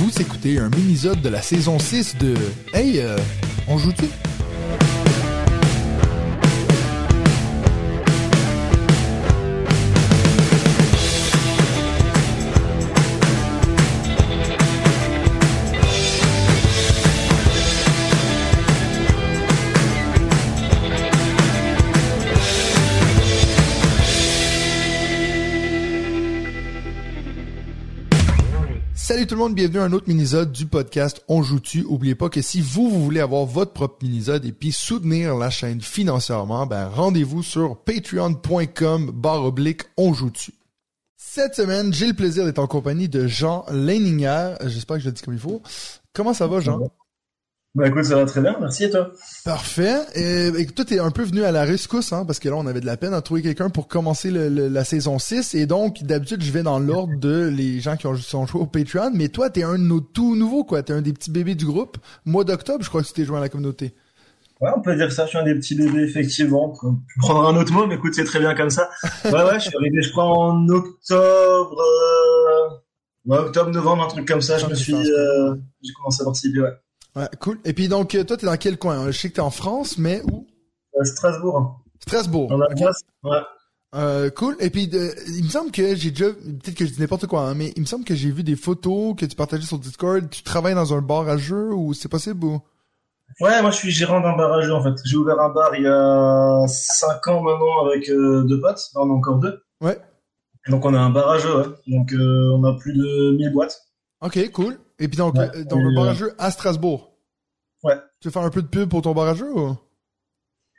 [0.00, 2.34] Vous écoutez un mini-sode de la saison 6 de
[2.72, 3.18] Hey, euh,
[3.68, 4.06] on joue-tu?
[29.30, 31.84] Tout le monde, bienvenue à un autre minisode du podcast On joue-tu?
[31.84, 35.50] Oubliez pas que si vous, vous voulez avoir votre propre minisode et puis soutenir la
[35.50, 40.52] chaîne financièrement, ben rendez-vous sur patreon.com barre oblique On joue-tu.
[41.16, 44.54] Cette semaine, j'ai le plaisir d'être en compagnie de Jean Leininger.
[44.64, 45.62] J'espère que je le dis comme il faut.
[46.12, 46.80] Comment ça va, Jean?
[47.76, 49.12] Bah écoute, ça va très bien, merci et toi?
[49.44, 49.94] Parfait.
[50.16, 52.66] Et, écoute, toi, t'es un peu venu à la rescousse, hein, parce que là, on
[52.66, 55.54] avait de la peine à trouver quelqu'un pour commencer le, le- la saison 6.
[55.54, 58.66] Et donc, d'habitude, je vais dans l'ordre de les gens qui ont sont joués au
[58.66, 59.12] Patreon.
[59.14, 60.82] Mais toi, t'es un de nos tout nouveaux, quoi.
[60.82, 61.96] T'es un des petits bébés du groupe.
[62.24, 63.94] Mois d'octobre, je crois que tu t'es joint à la communauté.
[64.60, 66.70] Ouais, on peut dire ça, je suis un des petits bébés, effectivement.
[66.70, 66.88] Peut
[67.20, 68.90] prendre un autre mot, mais écoute, c'est très bien comme ça.
[69.26, 72.68] Ouais, ouais, je suis arrivé, je crois, en octobre, euh...
[73.26, 75.54] ouais, octobre, novembre, un truc comme ça, je me suis, euh...
[75.82, 76.72] j'ai commencé à participer, ouais.
[77.16, 77.58] Ouais, cool.
[77.64, 79.10] Et puis donc, euh, toi, t'es dans quel coin?
[79.10, 80.46] Je sais que t'es en France, mais où?
[80.98, 81.76] Euh, Strasbourg, hein.
[82.00, 82.52] Strasbourg.
[82.52, 83.38] en ouais.
[83.96, 84.56] Euh, cool.
[84.60, 87.54] Et puis, il me semble que j'ai déjà, peut-être que je dis n'importe quoi, hein,
[87.54, 90.30] mais il me semble que j'ai vu des photos que tu partageais sur Discord.
[90.30, 92.60] Tu travailles dans un bar à jeu ou c'est possible ou?
[93.40, 94.94] Ouais, moi je suis gérant d'un bar à jeu, en fait.
[95.04, 99.02] J'ai ouvert un bar il y a 5 ans maintenant avec euh, deux potes, non,
[99.02, 99.62] on est encore deux.
[99.80, 99.98] Ouais.
[100.68, 101.66] Donc on a un bar à jeu, ouais.
[101.86, 103.80] Donc euh, on a plus de 1000 boîtes.
[104.20, 104.78] Ok, cool.
[105.00, 105.48] Et puis donc, Ouais.
[105.56, 107.16] euh, le bar à euh, Strasbourg.
[107.82, 107.94] Ouais.
[108.20, 109.76] Tu veux faire un peu de pub pour ton bar à jeu ou?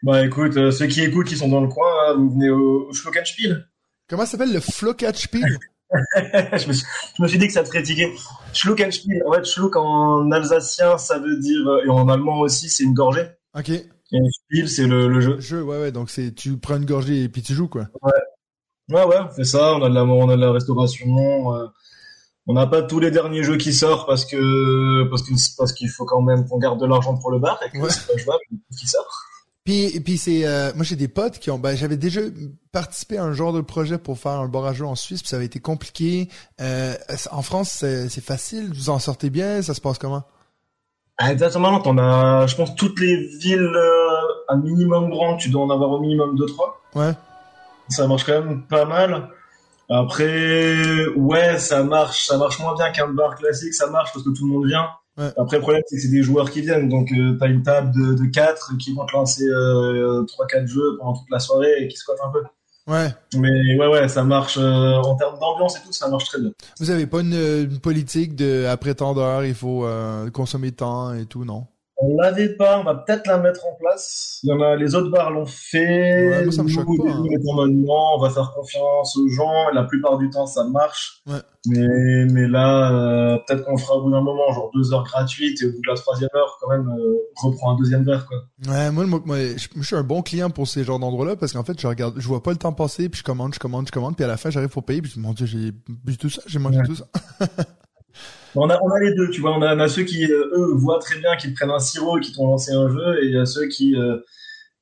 [0.03, 2.87] Bah écoute, euh, ceux qui écoutent, qui sont dans le coin, hein, vous venez au,
[2.89, 3.67] au Schluckenspiel.
[4.07, 5.57] Comment ça s'appelle le Flocatspiel?
[6.15, 6.85] je, me suis,
[7.17, 8.11] je me suis dit que ça te fatiguait.
[8.53, 12.83] Schluckenspiel, en fait, Schluck en alsacien, ça veut dire, euh, et en allemand aussi, c'est
[12.83, 13.27] une gorgée.
[13.57, 13.69] ok.
[14.13, 15.39] Et Spiel, c'est le, le jeu.
[15.39, 15.91] Jeu, ouais, ouais.
[15.93, 17.87] Donc c'est, tu prends une gorgée et puis tu joues, quoi.
[18.89, 21.55] Ouais, ouais, on fait ça, on a de la, on a de la restauration.
[21.55, 21.67] euh,
[22.51, 25.03] on n'a pas tous les derniers jeux qui sortent parce que,
[25.57, 27.89] parce qu'il faut quand même qu'on garde de l'argent pour le bar et que Ouais.
[27.89, 28.41] c'est pas jouable,
[28.77, 29.07] qui sort.
[29.63, 32.19] Puis, puis c'est, euh, moi j'ai des potes qui ont, ben j'avais déjà
[32.73, 35.29] participé à un genre de projet pour faire un bar à jeu en Suisse, puis
[35.29, 36.27] ça avait été compliqué.
[36.59, 36.93] Euh,
[37.31, 40.23] en France, c'est, c'est facile, vous en sortez bien, ça se passe comment?
[41.17, 44.09] Ah, Exactement, t'en as, je pense, toutes les villes, euh,
[44.49, 46.73] un minimum grand, tu dois en avoir au minimum 2-3.
[46.95, 47.13] Ouais.
[47.89, 49.29] ça marche quand même pas mal.
[49.89, 54.31] Après, ouais, ça marche, ça marche moins bien qu'un bar classique, ça marche parce que
[54.31, 54.87] tout le monde vient.
[55.17, 55.31] Ouais.
[55.37, 57.91] Après, le problème, c'est que c'est des joueurs qui viennent, donc euh, t'as une table
[57.93, 61.87] de, de 4 qui vont te lancer euh, 3-4 jeux pendant toute la soirée et
[61.89, 62.41] qui squattent un peu.
[62.87, 63.09] Ouais.
[63.35, 66.51] Mais ouais, ouais, ça marche euh, en termes d'ambiance et tout, ça marche très bien.
[66.79, 71.13] Vous avez pas une, une politique de après tant d'heures, il faut euh, consommer tant
[71.13, 71.67] et tout, non?
[72.03, 74.39] On l'avait pas, on va peut-être la mettre en place.
[74.41, 76.29] Il y en a, les autres bars l'ont fait.
[76.29, 77.23] Ouais, moi, ça me choque pas, hein.
[77.23, 79.69] on va faire confiance aux gens.
[79.71, 81.21] Et la plupart du temps, ça marche.
[81.27, 81.37] Ouais.
[81.67, 85.61] Mais, mais là, euh, peut-être qu'on fera au bout d'un moment, genre deux heures gratuites,
[85.61, 88.37] et au bout de la troisième heure, quand même, euh, reprend un deuxième verre, quoi.
[88.67, 91.53] Ouais, moi, moi, moi, je, je suis un bon client pour ces genres d'endroits-là parce
[91.53, 93.85] qu'en fait, je regarde, je vois pas le temps passer, puis je commande, je commande,
[93.85, 95.71] je commande, puis à la fin, j'arrive pour payer, puis je dis, mon dieu, j'ai
[95.87, 96.85] bu tout ça, j'ai mangé Ouais.
[96.87, 97.05] tout ça.
[98.55, 99.55] On a, on a les deux, tu vois.
[99.57, 101.79] On a, on a ceux qui, euh, eux, voient très bien, qui te prennent un
[101.79, 104.17] sirop et qui t'ont lancé un jeu, et il y a ceux qui, euh,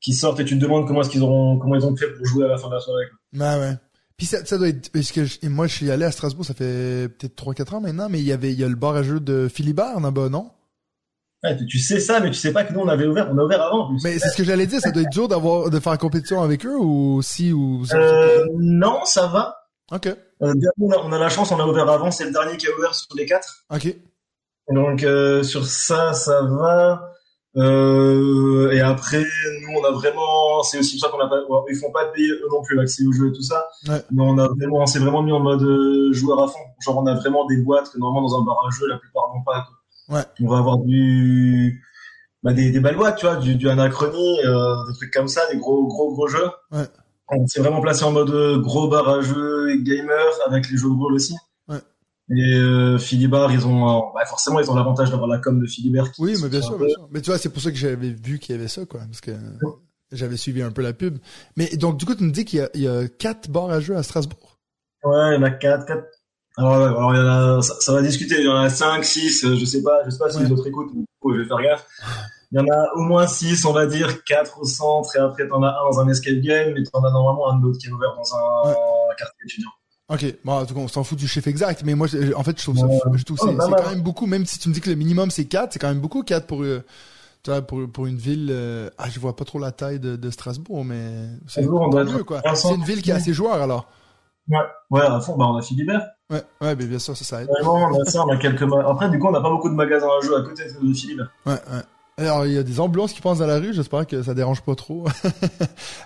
[0.02, 2.26] qui sortent et tu te demandes comment est-ce qu'ils auront, comment ils ont fait pour
[2.26, 3.48] jouer à la fin de la soirée, quoi.
[3.56, 3.74] Ouais, ouais.
[4.18, 6.54] Puis ça, ça doit être, parce que je- moi, je suis allé à Strasbourg, ça
[6.54, 9.04] fait peut-être 3-4 ans maintenant, mais il y avait, il y a le bar à
[9.04, 10.52] jeu de Philibert là-bas, non?
[11.42, 13.38] Ouais, tu, tu sais ça, mais tu sais pas que nous, on avait ouvert, on
[13.38, 13.92] a ouvert avant.
[14.04, 16.66] Mais c'est ce que j'allais dire, ça doit être dur d'avoir, de faire compétition avec
[16.66, 17.86] eux, ou si, ou...
[17.94, 19.56] Euh, non, ça va.
[19.94, 22.56] Ok, Euh, on, a, on a la chance, on a ouvert avant, c'est le dernier
[22.58, 23.66] qui a ouvert sur les quatre.
[23.74, 23.86] ok.
[23.86, 27.12] Et Donc euh, sur ça, ça va.
[27.58, 29.24] Euh, et après,
[29.62, 32.30] nous, on a vraiment, c'est aussi pour ça qu'on a pas, ils font pas payer
[32.30, 33.68] eux non plus l'accès au jeu et tout ça.
[33.88, 34.02] Ouais.
[34.12, 36.60] Mais on a vraiment, on s'est vraiment mis en mode euh, joueur à fond.
[36.80, 39.24] Genre, on a vraiment des boîtes que normalement dans un bar à jeu, la plupart
[39.34, 39.68] n'ont pas.
[40.10, 40.22] Ouais.
[40.42, 41.84] On va avoir du,
[42.44, 45.42] bah, des, des belles boîtes, tu vois, du, du Anachronie, euh, des trucs comme ça,
[45.52, 46.50] des gros, gros, gros jeux.
[46.72, 46.86] Ouais.
[47.32, 50.78] On s'est vraiment placé en mode euh, gros bar à jeu et gamer avec les
[50.78, 51.36] jeux de rôle aussi.
[51.68, 51.78] Ouais.
[52.36, 55.68] Et euh, Philibert, ils ont, euh, bah, forcément, ils ont l'avantage d'avoir la com de
[55.68, 56.12] Philibert.
[56.12, 57.08] qui- Oui, mais bien sûr, bien sûr.
[57.12, 59.22] Mais tu vois, c'est pour ça que j'avais vu qu'il y avait ça, quoi, parce
[59.22, 59.32] que
[60.12, 61.20] j'avais suivi un peu la pub.
[61.56, 63.70] Mais donc, du coup, tu me dis qu'il y a, il y a quatre bars
[63.70, 64.58] à jeu à Strasbourg.
[65.04, 66.04] Ouais, il y en a quatre, quatre.
[66.58, 68.36] Alors, ouais, alors il y en a, ça, ça va discuter.
[68.40, 70.52] Il y en a cinq, six, euh, je sais pas, je sais pas si les
[70.52, 70.94] autres écoutent.
[70.94, 71.86] Du coup, je vais faire gaffe.
[72.52, 75.48] Il y en a au moins six, on va dire, quatre au centre, et après
[75.48, 77.92] t'en as un dans un escape game, et t'en as normalement un autre qui est
[77.92, 78.76] ouvert dans un Ouais.
[79.18, 79.70] quartier étudiant.
[80.12, 82.42] Ok, bon, en tout cas, on s'en fout du chiffre exact, mais moi, je- en
[82.44, 84.68] fait, je trouve ça, je trouve que Oh, c'est quand même beaucoup, même si tu
[84.70, 86.84] me dis que le minimum c'est 4, c'est quand même beaucoup 4 pour, euh,
[87.44, 90.30] tu pour, pour une ville, euh, ah, je vois pas trop la taille de, de
[90.32, 92.42] Strasbourg, mais c'est mieux, quoi.
[92.42, 92.70] 300.
[92.70, 93.88] C'est une ville qui a assez joueurs, alors.
[94.48, 94.58] Ouais,
[94.90, 96.08] ouais, à fond, bah, on a Philibert.
[96.32, 97.48] Ouais, ouais, mais bien sûr, ça, ça aide.
[97.50, 99.76] Vraiment, on a ça, on a quelques Après, du coup, on n'a pas beaucoup de
[99.76, 101.32] magasins à jeux à côté de Philibert.
[101.46, 101.82] Ouais, ouais.
[102.20, 104.62] Alors, il y a des ambulances qui passent dans la rue, j'espère que ça dérange
[104.62, 105.06] pas trop.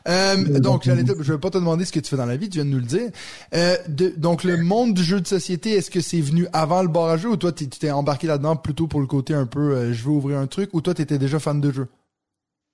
[0.07, 2.35] Euh, donc, j'allais te- je vais pas te demander ce que tu fais dans la
[2.35, 3.09] vie, tu viens de nous le dire.
[3.55, 6.89] Euh, de- donc, le monde du jeu de société, est-ce que c'est venu avant le
[6.89, 9.71] bar à jeu ou toi, tu t'es embarqué là-dedans plutôt pour le côté un peu,
[9.75, 11.87] euh, je veux ouvrir un truc, ou toi, t'étais déjà fan de jeu?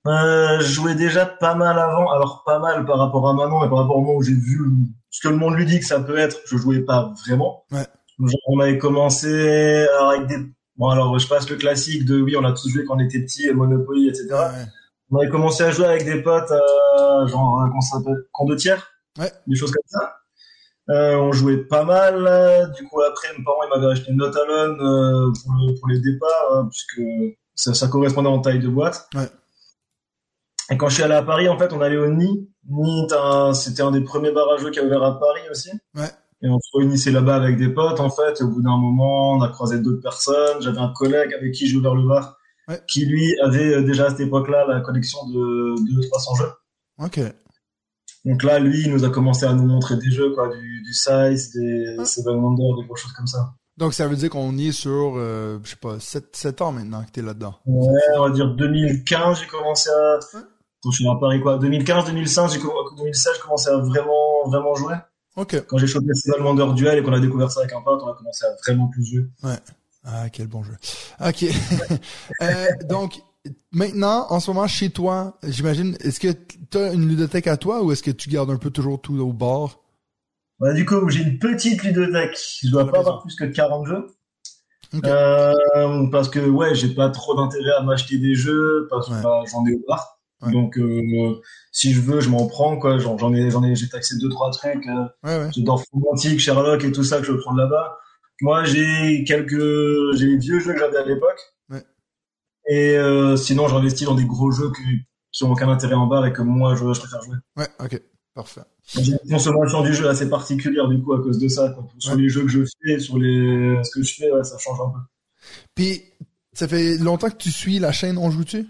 [0.07, 3.69] Euh, je jouais déjà pas mal avant, alors pas mal par rapport à maintenant et
[3.69, 4.59] par rapport au moment où j'ai vu
[5.11, 7.63] ce que le monde lui dit que ça peut être, je jouais pas vraiment.
[7.71, 7.85] Ouais.
[8.19, 10.37] Genre, on avait commencé avec des...
[10.79, 13.19] Bon, alors, je passe le classique de, oui, on a tous joué quand on était
[13.19, 14.27] petit, Monopoly, etc.
[14.31, 14.65] Ouais.
[15.11, 18.89] On avait commencé à jouer avec des potes, euh, genre, euh, comment ça s'appelle, condottière.
[19.19, 19.31] Ouais.
[19.45, 20.15] Des choses comme ça.
[20.89, 22.25] Euh, on jouait pas mal.
[22.25, 25.75] euh, Du coup, après, mes parents, ils m'avaient acheté une Not Alone, euh, pour, le-
[25.79, 27.01] pour les départs, hein, puisque
[27.55, 29.07] ça, ça correspondait en taille de boîte.
[29.13, 29.27] Ouais.
[30.71, 32.47] Et quand je suis allé à Paris, en fait, on allait au Nid.
[32.69, 33.07] Nid,
[33.53, 35.71] c'était un des premiers bars à jeux qui a ouvert à Paris aussi.
[35.95, 36.09] Ouais.
[36.41, 38.39] Et on se réunissait là-bas avec des potes, en fait.
[38.39, 40.61] Et au bout d'un moment, on a croisé d'autres personnes.
[40.61, 42.37] J'avais un collègue avec qui j'ai ouvert le bar,
[42.69, 42.79] Ouais.
[42.87, 46.51] qui lui avait euh, déjà à cette époque-là la collection de 200-300 jeux.
[47.03, 47.19] Ok.
[48.25, 50.93] Donc là, lui, il nous a commencé à nous montrer des jeux, quoi, du, du
[50.93, 52.05] Size, des Ouais.
[52.05, 53.53] Seven Wonders, des grosses choses comme ça.
[53.77, 56.71] Donc, ça veut dire qu'on y est sur, euh, je sais pas, 7, 7 ans
[56.73, 57.55] maintenant que t'es là-dedans.
[57.65, 60.15] Ouais, on va dire 2015, j'ai commencé à...
[60.35, 60.41] Ouais.
[60.83, 61.57] Donc, je suis à Paris, quoi.
[61.57, 64.95] 2015, 2016, j'ai, comm- 2016, j'ai commencé à vraiment, vraiment jouer.
[65.67, 68.11] Quand j'ai chopé Seven Wonders Duel et qu'on a découvert ça avec un pote, on
[68.11, 69.25] a commencé à vraiment plus jouer.
[70.05, 70.73] Ah, quel bon jeu.
[71.25, 71.45] Ok.
[72.41, 73.21] Euh, donc,
[73.71, 76.29] maintenant, en ce moment, chez toi, j'imagine, est-ce que
[76.69, 79.33] t'as une ludothèque à toi ou est-ce que tu gardes un peu toujours tout au
[79.33, 79.83] bord?
[80.59, 82.37] Bah, du coup, j'ai une petite ludothèque.
[82.63, 84.07] Je dois À la pas avoir plus que 40 jeux.
[85.05, 85.53] Euh,
[86.11, 89.21] parce que, ouais, j'ai pas trop d'intérêt à m'acheter des jeux, parce que Ouais.
[89.23, 90.18] bah, j'en ai au bar.
[90.41, 90.51] Ouais.
[90.53, 91.41] Donc, euh,
[91.71, 92.97] si je veux, je m'en prends, quoi.
[92.97, 94.87] J'en ai, j'en ai, j'ai taxé deux, trois trucs.
[94.87, 95.49] euh, Ouais, ouais.
[95.63, 97.97] Dans Romantique, Sherlock et tout ça que je veux prendre là-bas.
[98.41, 99.59] Moi, j'ai quelques,
[100.15, 101.39] j'ai les vieux jeux que j'avais à l'époque.
[101.69, 101.83] Ouais.
[102.69, 104.81] Et euh, sinon, j'investis dans des gros jeux que,
[105.31, 107.35] qui ont aucun intérêt en barre et que moi, je, je préfère jouer.
[107.57, 108.01] Ouais, ok.
[108.33, 108.61] Parfait.
[108.97, 111.69] J'ai une consommation du jeu assez particulière du coup à cause de ça.
[111.71, 111.85] quoi.
[111.97, 114.79] Sur les jeux que je fais, sur les ce que je fais, ouais, ça change
[114.79, 114.99] un peu.
[115.75, 116.03] Puis,
[116.53, 118.65] ça fait longtemps que tu suis la chaîne On Joue-tu?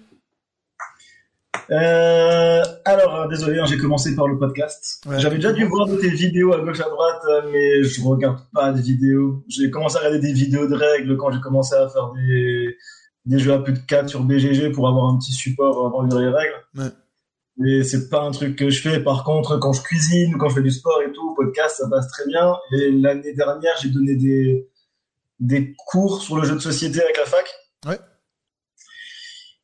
[1.71, 5.03] Euh, alors, euh, désolé, hein, j'ai commencé par le podcast.
[5.05, 5.19] Ouais.
[5.19, 8.39] J'avais déjà dû voir de tes vidéos à gauche à droite, euh, mais je regarde
[8.53, 9.43] pas de vidéos.
[9.47, 12.75] J'ai commencé à regarder des vidéos de règles quand j'ai commencé à faire des,
[13.25, 16.09] des jeux à plus de 4 sur BGG pour avoir un petit support avant de
[16.09, 16.55] lire les règles.
[16.75, 16.91] Ouais.
[17.57, 19.01] Mais c'est pas un truc que je fais.
[19.01, 22.07] Par contre, quand je cuisine quand je fais du sport et tout, podcast, ça passe
[22.07, 22.55] très bien.
[22.73, 24.69] Et l'année dernière, j'ai donné des,
[25.39, 27.45] des cours sur le jeu de société avec la fac.
[27.85, 27.99] Ouais.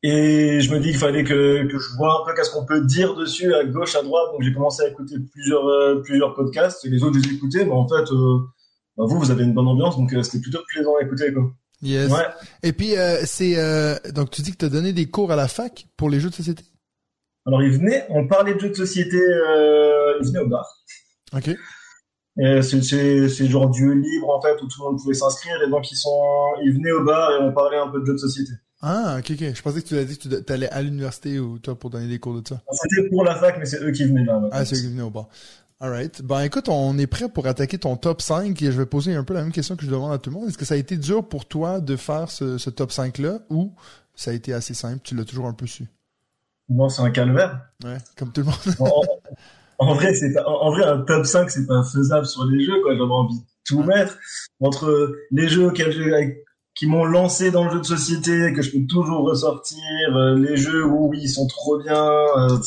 [0.08, 2.80] Et je me dis qu'il fallait que, que je vois un peu qu'est-ce qu'on peut
[2.84, 4.30] dire dessus à gauche, à droite.
[4.30, 6.84] Donc j'ai commencé à écouter plusieurs, euh, plusieurs podcasts.
[6.84, 7.64] Et les autres, je les écoutais.
[7.64, 8.38] Mais en fait, euh,
[8.96, 9.96] bah, vous, vous avez une bonne ambiance.
[9.96, 11.32] Donc euh, c'était plutôt plaisant à écouter.
[11.32, 11.50] Quoi.
[11.82, 12.12] Yes.
[12.12, 12.26] Ouais.
[12.62, 12.94] Et puis,
[13.24, 13.56] c'est,
[14.12, 16.30] donc tu dis que tu as donné des cours à la fac pour les jeux
[16.30, 16.62] de société?
[17.44, 20.66] Alors ils venaient, on parlait de jeux de société, ils venaient au bar.
[21.34, 21.50] Ok.
[22.36, 25.96] C'est genre du libre en fait où tout le monde pouvait s'inscrire et donc ils
[25.96, 26.22] sont,
[26.62, 28.52] ils venaient au bar et on parlait un peu de jeux de société.
[28.88, 29.54] Ah, ok, ok.
[29.54, 32.06] Je pensais que tu l'as dit que tu allais à l'université ou toi pour donner
[32.06, 32.62] des cours de ça.
[32.70, 34.40] C'était pour la fac mais c'est eux qui venaient là.
[34.52, 35.28] Ah, c'est eux qui venaient au bar.
[35.80, 36.22] Alright.
[36.22, 39.24] Ben écoute, on est prêt pour attaquer ton top 5 et je vais poser un
[39.24, 40.48] peu la même question que je demande à tout le monde.
[40.48, 43.74] Est-ce que ça a été dur pour toi de faire ce, ce top 5-là ou
[44.14, 45.84] ça a été assez simple, tu l'as toujours un peu su?
[46.68, 47.60] Non, c'est un calvaire.
[47.84, 48.56] Ouais, comme tout le monde.
[49.78, 52.80] En, en vrai, c'est en vrai un top 5 c'est pas faisable sur les jeux
[52.82, 52.92] quoi.
[52.96, 54.16] J'avais envie de tout mettre
[54.60, 56.44] entre les jeux auxquels j'ai-
[56.76, 59.78] qui m'ont lancé dans le jeu de société que je peux toujours ressortir,
[60.14, 61.94] euh, les jeux où oui, ils sont trop bien.
[62.10, 62.58] euh,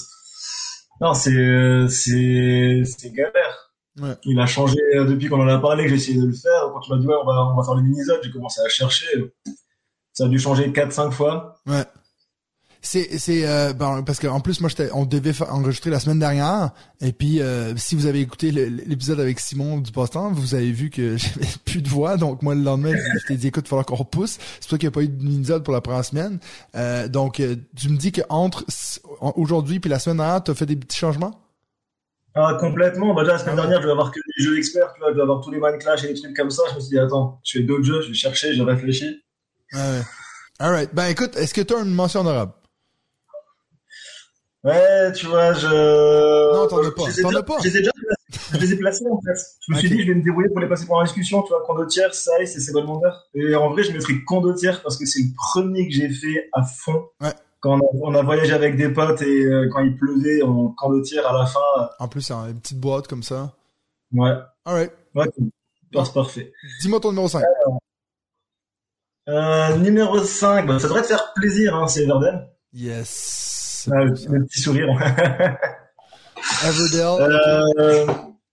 [1.01, 3.71] non, c'est c'est c'est galère.
[4.01, 4.15] Ouais.
[4.25, 6.71] Il a changé euh, depuis qu'on en a parlé, que j'ai essayé de le faire.
[6.73, 8.69] Quand tu m'as dit ouais, on va on va faire le mini-zone, j'ai commencé à
[8.69, 9.33] chercher.
[10.13, 11.59] Ça a dû changer 4-5 fois.
[11.67, 11.83] Ouais.
[12.81, 16.71] C'est c'est euh, ben, parce qu'en plus moi on devait enregistrer la semaine dernière.
[17.01, 20.89] Et puis euh, si vous avez écouté l'épisode avec Simon du passe-temps vous avez vu
[20.89, 22.15] que j'avais plus de voix.
[22.15, 24.37] Donc moi le lendemain je, je t'ai dit écoute il va falloir qu'on repousse.
[24.39, 26.39] C'est pour ça qu'il n'y a pas eu de mini pour la première semaine.
[26.75, 28.65] Euh, donc euh, tu me dis que entre
[29.35, 31.41] aujourd'hui puis la semaine dernière t'as fait des petits changements?
[32.35, 33.13] Ah, complètement.
[33.13, 35.09] Bah, déjà, la semaine Ah dernière, je vais avoir que des jeux experts, tu vois,
[35.11, 36.61] je vais avoir tous les Mind Clash et des trucs comme ça.
[36.69, 39.23] Je me suis dit, attends, je fais d'autres jeux, je vais chercher, j'ai réfléchi.
[39.73, 40.01] ouais,
[40.59, 42.53] alright ben écoute est-ce que t'as une mention honorable?
[44.63, 45.67] Ouais, tu vois, je...
[46.53, 47.57] Non, t'en as pas, je les ai déjà- pas.
[47.59, 48.49] Je les ai déjà placés.
[48.53, 49.39] je les ai placés en fait.
[49.67, 51.49] Je me suis dit, je vais me débrouiller pour les passer pour la discussion, tu
[51.49, 53.09] vois, Condottière, Saïs et Sebelmander.
[53.35, 56.63] Et en vrai, je mettrais Condottière parce que c'est le premier que j'ai fait à
[56.63, 57.05] fond.
[57.21, 57.31] Ouais.
[57.61, 60.69] Quand on a, on a voyagé avec des potes et euh, quand il pleuvait en
[60.77, 61.59] Condottière à la fin.
[61.79, 63.53] euh, En plus, c'est une petite boîte comme ça.
[64.13, 64.31] ouais,
[64.65, 64.91] Alright.
[65.15, 65.25] ouais,
[66.03, 66.51] c'est parfait.
[66.81, 67.43] Dis-moi ton numéro 5.
[69.29, 72.47] Euh, numéro 5, bah, ça devrait te faire plaisir, hein, c'est Everden.
[72.73, 73.48] Yes.
[73.91, 74.87] Ah, le, le petit sourire.
[76.65, 78.05] Euh,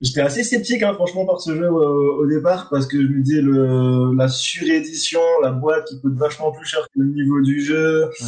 [0.02, 3.22] J'étais assez sceptique, hein, franchement, par ce jeu euh, au départ, parce que je me
[3.22, 7.62] disais le, la surédition, la boîte qui coûte vachement plus cher que le niveau du
[7.62, 8.04] jeu.
[8.04, 8.26] Ouais.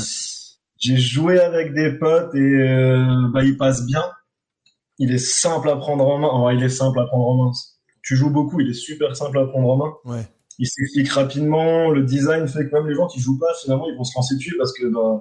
[0.78, 4.04] J'ai joué avec des potes et euh, bah, il passe bien.
[4.98, 6.30] Il est simple à prendre en main.
[6.32, 7.52] Oh, il est simple à prendre en main.
[8.02, 9.92] Tu joues beaucoup, il est super simple à prendre en main.
[10.04, 10.26] Ouais.
[10.58, 11.90] Il s'explique rapidement.
[11.90, 14.36] Le design fait que même les gens qui jouent pas, finalement, ils vont se lancer
[14.36, 15.20] dessus parce que bah,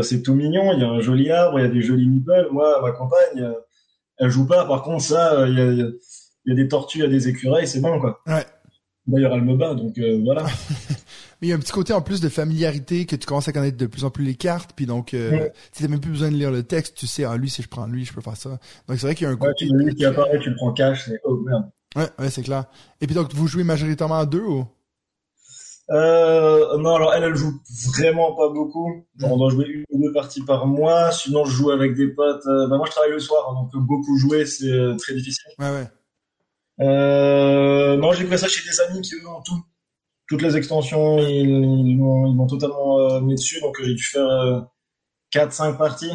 [0.00, 0.72] c'est tout mignon.
[0.72, 2.48] Il y a un joli arbre, il y a des jolis meeples.
[2.52, 3.52] Moi, ma compagne, euh,
[4.18, 4.64] elle joue pas.
[4.66, 5.88] Par contre, ça, euh, il y a,
[6.46, 8.20] il y des tortues, il y a des écureuils, c'est bon, quoi.
[8.26, 8.46] Ouais.
[9.06, 10.44] D'ailleurs, elle me bat, donc euh, voilà.
[11.40, 13.52] Mais il y a un petit côté en plus de familiarité que tu commences à
[13.52, 15.52] connaître de plus en plus les cartes, puis donc euh, Ouais.
[15.76, 17.68] tu n'as même plus besoin de lire le texte, tu sais, ah lui si je
[17.68, 18.50] prends lui, je peux faire ça.
[18.50, 19.66] Donc c'est vrai qu'il y a un Ouais, côté.
[19.66, 21.68] tu le lis qui apparaît, tu le prends cash, c'est oh merde.
[21.96, 22.66] Ouais, ouais, c'est clair.
[23.00, 24.66] Et puis donc vous jouez majoritairement à deux ou?
[25.90, 27.60] Euh, non, alors elle, elle joue
[27.96, 29.04] vraiment pas beaucoup.
[29.22, 31.10] On doit jouer une ou deux parties par mois.
[31.10, 32.46] Sinon, je joue avec des potes.
[32.46, 35.50] Euh, bah, moi, je travaille le soir, hein, donc beaucoup jouer, c'est euh, très difficile.
[35.58, 35.88] Ouais, ouais.
[36.80, 39.62] Euh, non, j'ai pris ça chez des amis qui eux ont tout.
[40.28, 44.60] Toutes les extensions, ils, m'ont totalement euh, mis dessus, donc euh, j'ai dû faire euh,
[45.32, 46.12] 4-5 parties.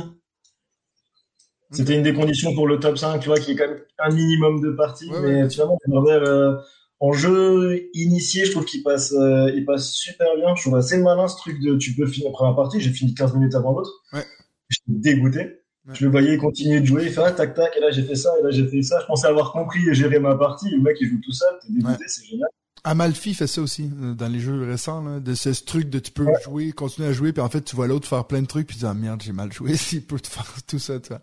[1.72, 4.10] C'était une des conditions pour le top 5, tu vois, qui est quand même un
[4.10, 5.12] minimum de parties.
[5.12, 5.50] Ouais, mais ouais.
[5.50, 6.56] finalement, bordel, euh,
[7.00, 10.56] en jeu initié, je trouve qu'il passe, euh, il passe super bien.
[10.56, 13.14] Je trouve assez malin ce truc de tu peux finir la première partie, j'ai fini
[13.14, 13.92] 15 minutes avant l'autre.
[14.14, 14.26] Ouais.
[14.70, 15.40] J'étais dégoûté.
[15.40, 15.94] Ouais.
[15.94, 18.16] Je le voyais continuer de jouer, il fait ah, tac tac, et là j'ai fait
[18.16, 19.00] ça, et là j'ai fait ça.
[19.02, 20.70] Je pensais avoir compris et gérer ma partie.
[20.70, 22.50] Le mec il joue tout seul, t'es dégoûté, c'est génial.
[22.84, 26.12] Amalfi fait ça aussi euh, dans les jeux récents, là, de ce, truc de tu
[26.12, 28.68] peux jouer, continuer à jouer, puis en fait tu vois l'autre faire plein de trucs,
[28.68, 31.10] puis tu dis ah merde j'ai mal joué, s'il peut te faire tout ça, tu
[31.10, 31.22] vois.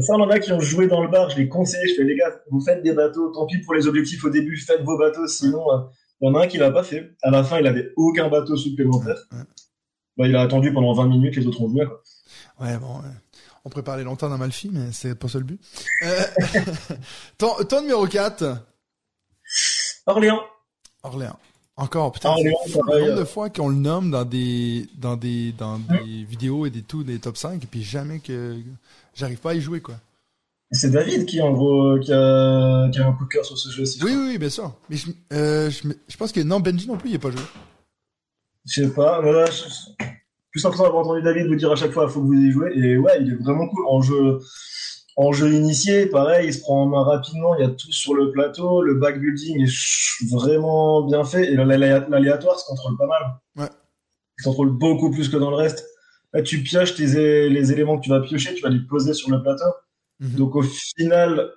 [0.00, 2.04] Ça, on en a qui ont joué dans le bar, je les conseille, je fais
[2.04, 4.96] les gars, vous faites des bateaux, tant pis pour les objectifs au début, faites vos
[4.96, 5.80] bateaux, sinon, euh,
[6.20, 7.14] il y en a un qui l'a pas fait.
[7.22, 9.18] À la fin, il avait aucun bateau supplémentaire.
[9.32, 9.42] Ouais.
[10.16, 11.84] Bah, il a attendu pendant 20 minutes, les autres ont joué.
[11.84, 12.02] quoi.
[12.60, 13.14] Ouais, bon, ouais.
[13.64, 15.60] on pourrait parler longtemps d'Amalfi, mais c'est pas ça le but.
[16.04, 16.22] Euh,
[17.38, 18.64] ton, ton numéro 4,
[20.06, 20.40] Orléans.
[21.02, 21.38] Orléans.
[21.76, 22.56] Encore, putain, Orléans,
[22.86, 23.26] pareil, nombre de euh.
[23.26, 27.18] fois qu'on le nomme dans des, dans des, dans des vidéos et des tout, des
[27.18, 28.56] top 5, et puis jamais que
[29.14, 29.94] j'arrive pas à y jouer, quoi.
[30.74, 33.58] C'est David qui, en gros, euh, qui a, qui a un coup de cœur sur
[33.58, 34.02] ce jeu aussi.
[34.02, 34.74] Oui, oui, oui, bien sûr.
[34.88, 37.42] Mais je, euh, je, je pense que non, Benji non plus, il est pas joué.
[38.64, 39.64] Je sais pas, je...
[40.50, 42.70] plus l'impression d'avoir entendu David vous dire à chaque fois, faut que vous y jouez.
[42.74, 43.84] Et ouais, il est vraiment cool.
[43.86, 44.40] En jeu,
[45.16, 47.54] en jeu initié, pareil, il se prend en main rapidement.
[47.56, 48.80] Il y a tout sur le plateau.
[48.82, 51.52] Le backbuilding est vraiment bien fait.
[51.52, 53.22] Et l'alé- l'aléatoire se contrôle pas mal.
[53.56, 53.70] Ouais.
[54.38, 55.84] Il se contrôle beaucoup plus que dans le reste.
[56.32, 59.30] Là, tu pioches tes, les éléments que tu vas piocher, tu vas les poser sur
[59.30, 59.64] le plateau.
[60.20, 60.36] Mhm.
[60.36, 61.50] Donc au final,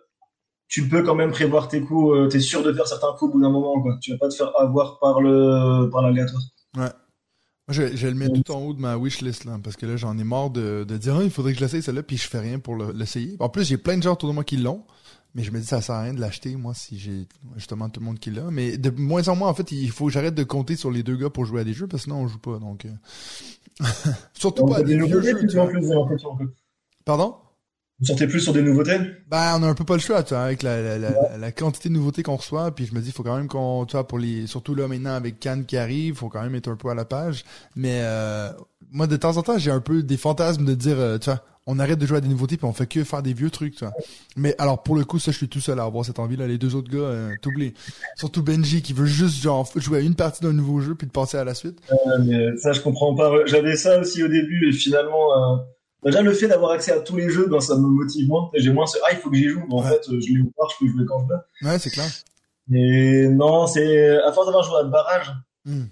[0.67, 2.17] tu peux quand même prévoir tes coups.
[2.17, 3.97] euh, T'es sûr de faire certains coups au bout d'un moment, quoi.
[4.01, 6.41] Tu vas pas te faire avoir par le par l'aléatoire.
[7.67, 9.95] Moi, je, je le mets tout en haut de ma wishlist, là, parce que là,
[9.97, 12.27] j'en ai marre de, de dire, ah, il faudrait que je l'essaye, celle-là, puis je
[12.27, 13.35] fais rien pour le- l'essayer.
[13.39, 14.83] En plus, j'ai plein de gens autour de moi qui l'ont,
[15.35, 17.99] mais je me dis, ça sert à rien de l'acheter, moi, si j'ai justement tout
[17.99, 18.49] le monde qui l'a.
[18.51, 21.03] Mais de moins en moins, en fait, il faut que j'arrête de compter sur les
[21.03, 22.85] deux gars pour jouer à des jeux, parce que sinon, on joue pas, donc...
[22.85, 23.85] euh.
[24.33, 25.85] Surtout Donc, pas à des des vieux jeux, tu vois, plus.
[27.03, 27.35] Pardon?
[27.99, 28.97] Vous sortez plus sur des nouveautés?
[29.29, 31.51] Ben, on a un peu pas le choix, tu vois, avec la, la, la, la
[31.51, 33.93] quantité de nouveautés qu'on reçoit, puis je me dis, il faut quand même qu'on, tu
[33.93, 36.75] vois, pour les, surtout là maintenant avec Cannes qui arrive, faut quand même être un
[36.75, 37.45] peu à la page.
[37.75, 38.51] Mais euh,
[38.91, 41.41] moi, de temps en temps, j'ai un peu des fantasmes de dire, euh, tu vois,
[41.67, 43.75] on arrête de jouer à des nouveautés, puis on fait que faire des vieux trucs,
[43.75, 43.93] tu vois.
[44.35, 46.45] Mais alors, pour le coup, ça, je suis tout seul à avoir cette envie-là.
[46.47, 47.73] Les deux autres gars, euh, t'oublies.
[48.17, 51.11] Surtout Benji, qui veut juste, genre, jouer à une partie d'un nouveau jeu, puis de
[51.11, 51.79] passer à la suite.
[51.91, 53.31] Euh, mais Ça, je comprends pas.
[53.45, 55.57] J'avais ça aussi au début, et finalement, euh,
[56.03, 58.49] déjà le fait d'avoir accès à tous les jeux, ben, ça me motive moins.
[58.53, 59.63] J'ai moins ce ah, il faut que j'y joue.
[59.71, 59.89] En Ouais.
[59.89, 61.71] fait, euh, je l'ai voir, je peux jouer quand je veux.
[61.71, 62.09] Ouais, c'est clair.
[62.73, 65.31] Et non, c'est à force d'avoir joué à barrage,
[65.65, 65.85] Hmm.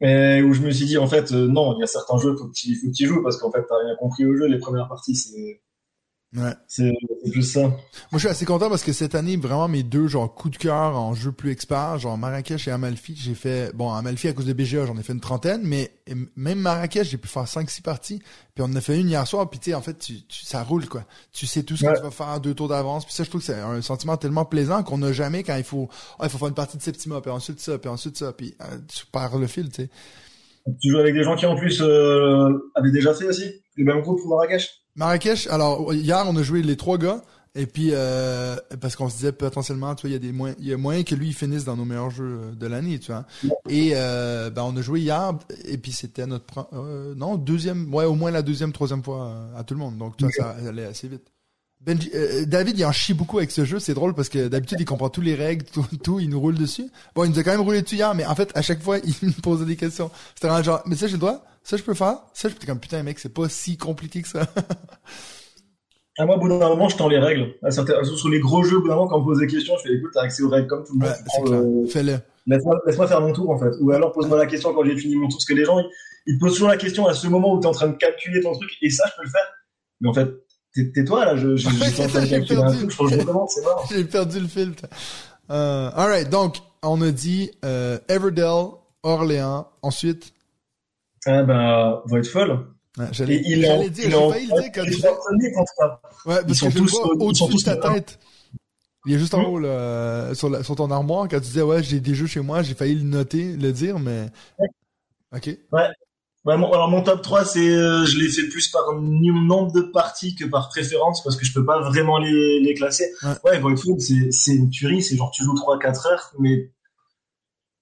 [0.00, 2.36] Mais où je me suis dit, en fait, euh, non, il y a certains jeux,
[2.36, 4.46] faut que tu faut que tu joues, parce qu'en fait, t'as rien compris au jeu.
[4.46, 5.62] Les premières parties, c'est
[6.34, 6.52] Ouais.
[6.66, 6.92] c'est
[7.30, 7.60] plus ça.
[7.60, 7.78] Moi,
[8.14, 10.94] je suis assez content parce que cette année, vraiment, mes deux, genre, coups de cœur
[10.96, 14.52] en jeu plus experts, genre Marrakech et Amalfi, j'ai fait, bon, Amalfi, à cause de
[14.52, 15.92] BGA, j'en ai fait une trentaine, mais
[16.36, 18.18] même Marrakech, j'ai pu faire 5-6 parties,
[18.54, 20.44] puis on en a fait une hier soir, puis tu sais, en fait, tu, tu-
[20.44, 21.04] ça roule, quoi.
[21.32, 23.40] Tu sais tout ce que tu vas faire, deux tours d'avance, puis ça, je trouve
[23.40, 26.38] que c'est un sentiment tellement plaisant qu'on n'a jamais quand il faut, ah, il faut
[26.38, 29.38] faire une partie de Septima, puis ensuite ça, puis ensuite ça, puis euh, tu pars
[29.38, 29.90] le fil, tu sais.
[30.82, 34.00] Tu joues avec des gens qui, en plus, euh, avaient déjà fait aussi les mêmes
[34.02, 34.82] groupes pour Marrakech?
[34.96, 37.22] Marrakech, alors hier on a joué les trois gars
[37.54, 40.58] Et puis, euh, parce qu'on se disait potentiellement, tu vois, il y a des moyens,
[40.60, 43.12] il y a moyen que lui il finisse dans nos meilleurs jeux de l'année, tu
[43.12, 43.26] vois.
[43.68, 45.32] Et euh, ben on a joué hier,
[45.64, 49.58] et puis c'était notre euh, non deuxième, ouais au moins la deuxième, troisième fois euh,
[49.58, 49.96] à tout le monde.
[49.98, 51.30] Donc tu vois, ça allait assez vite.
[51.80, 53.78] Benji, euh, David, il en chie beaucoup avec ce jeu.
[53.78, 56.56] C'est drôle parce que d'habitude, il comprend tous les règles, tout, tout, il nous roule
[56.56, 56.90] dessus.
[57.14, 58.98] Bon, il nous a quand même roulé dessus hier, mais en fait, à chaque fois,
[59.04, 60.10] il nous posait des questions.
[60.34, 61.44] C'était vraiment genre, mais ça, j'ai le droit?
[61.62, 62.18] Ça, je peux faire?
[62.32, 64.46] Ça, je peux, comme, putain, mec, c'est pas si compliqué que ça.
[66.18, 67.54] Ah, moi, au bout d'un moment, je tends les règles.
[67.62, 69.46] À certains, sur les gros jeux, au bout d'un moment, quand on me pose des
[69.46, 71.14] questions, je fais écoute, t'as accès aux règles comme tout le monde.
[71.44, 72.18] ouais, le- Fais-le.
[72.46, 73.70] Laisse-moi faire mon tour, en fait.
[73.80, 75.36] Ou alors, pose-moi la question quand j'ai fini mon tour.
[75.36, 75.86] Parce que les gens, ils,
[76.26, 78.40] ils te posent toujours la question à ce moment où t'es en train de calculer
[78.40, 79.46] ton truc, et ça, je peux le faire.
[80.00, 80.28] Mais en fait,
[80.92, 82.78] tais-toi, là, je, je, J'ai un perdu.
[82.78, 83.86] truc, je que je recommence, c'est mort.
[83.90, 84.72] J'ai perdu le fil.
[84.72, 84.88] putain.
[85.50, 88.66] Euh, alright, donc, on a dit, euh, Everdell,
[89.02, 90.32] Orléans, ensuite,
[91.26, 92.50] Ah, bah, Voidfall.
[92.98, 95.02] ouais, j'allais, il j'allais dire, j'ai failli le dire quand il tu.
[96.28, 98.18] Ouais, parce sont que je le tous, vois ils au-dessus sont de ta tête.
[99.08, 99.44] Il est juste en Hmm.
[99.46, 101.28] haut, là, sur, la, sur ton armoire.
[101.28, 103.98] Quand tu disais, ouais, j'ai des jeux chez moi, j'ai failli le noter, le dire,
[104.00, 104.26] mais.
[105.34, 105.56] Ok.
[105.72, 105.88] Ouais,
[106.56, 110.34] mon- alors mon top 3, c'est, euh, je l'ai fait plus par nombre de parties
[110.36, 113.10] que par préférence parce que je peux pas vraiment les, les classer.
[113.44, 113.58] Ouais.
[113.58, 116.70] Voidfall, c'est, c'est une tuerie, c'est genre tu joues 3-4 heures, mais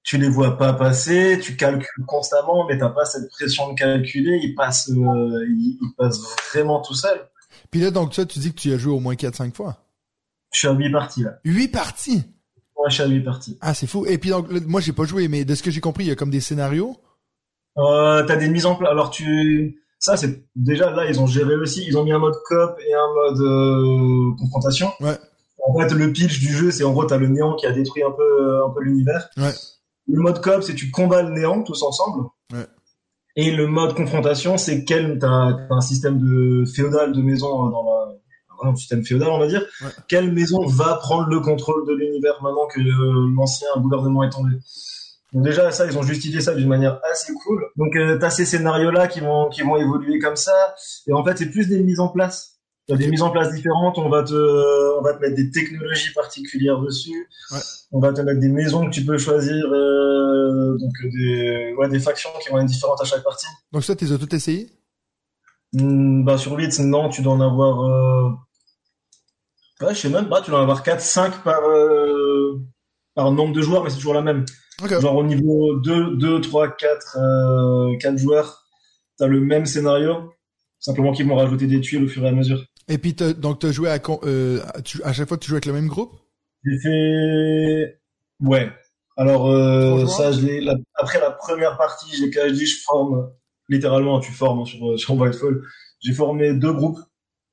[0.03, 4.39] tu les vois pas passer, tu calcules constamment, mais t'as pas cette pression de calculer,
[4.43, 6.21] il passe, euh, il, il passe
[6.53, 7.27] vraiment tout seul.
[7.71, 9.79] Puis là, donc, toi, tu dis que tu as joué au moins 4-5 fois.
[10.53, 11.39] Je suis à 8 parties, là.
[11.45, 12.23] 8 parties!
[12.77, 13.59] Moi, je suis à 8 parties.
[13.61, 14.05] Ah, c'est fou.
[14.07, 16.11] Et puis, donc, moi, j'ai pas joué, mais de ce que j'ai compris, il y
[16.11, 16.97] a comme des scénarios.
[17.79, 18.91] Euh, t'as des mises en place.
[18.91, 21.85] Alors tu, ça c'est déjà là ils ont géré aussi.
[21.87, 24.91] Ils ont mis un mode coop et un mode euh, confrontation.
[25.01, 25.17] Ouais.
[25.67, 28.03] En fait le pitch du jeu c'est en gros t'as le néant qui a détruit
[28.03, 29.29] un peu un peu l'univers.
[29.37, 29.53] Ouais.
[30.07, 32.29] Le mode coop c'est tu combats le néant tous ensemble.
[32.53, 32.67] Ouais.
[33.37, 37.83] Et le mode confrontation c'est quel t'as t'as un système de féodal de maison dans
[37.83, 38.15] la
[38.63, 39.63] un système féodal on va dire.
[39.83, 39.89] Ouais.
[40.09, 44.53] Quelle maison va prendre le contrôle de l'univers maintenant que euh, l'ancien gouvernement est tombé?
[45.35, 47.67] Donc déjà ça, ils ont justifié ça d'une manière assez cool.
[47.77, 50.75] Donc euh, t'as ces scénarios là qui vont qui vont évoluer comme ça.
[51.07, 52.53] Et en fait c'est plus des mises en place.
[52.87, 53.99] T'as des mises en place différentes.
[53.99, 57.29] On va te on va te mettre des technologies particulières dessus.
[57.51, 57.59] Ouais.
[57.93, 59.67] On va te mettre des maisons que tu peux choisir.
[60.65, 63.47] euh, donc des ouais des factions qui vont être différentes à chaque partie.
[63.73, 64.71] Donc, ça, tu les as toutes essayées?
[65.73, 68.31] Hmm, bah sur 8, non, tu dois en avoir euh...
[69.81, 72.61] ouais, je sais même pas, tu dois en avoir 4 5 par euh...
[73.15, 74.45] par nombre de joueurs mais c'est toujours la même.
[75.01, 77.97] Genre au niveau 2 2 3 4 euh...
[77.99, 78.65] 4 joueurs,
[79.19, 80.33] t'as le même scénario,
[80.81, 82.65] simplement qu'ils vont rajouter des tuiles au fur et à mesure.
[82.89, 85.73] Et puis, donc, t'as joué à, euh, tu- à chaque fois, tu joues avec le
[85.73, 86.13] même groupe?
[86.65, 88.01] J'ai fait
[88.41, 88.71] ouais.
[89.17, 93.31] Alors euh, ça je l'ai la- après la première partie, j'ai quand dis je forme
[93.69, 95.63] littéralement tu formes hein, sur sur Whitefall.
[96.01, 96.99] J'ai formé deux groupes.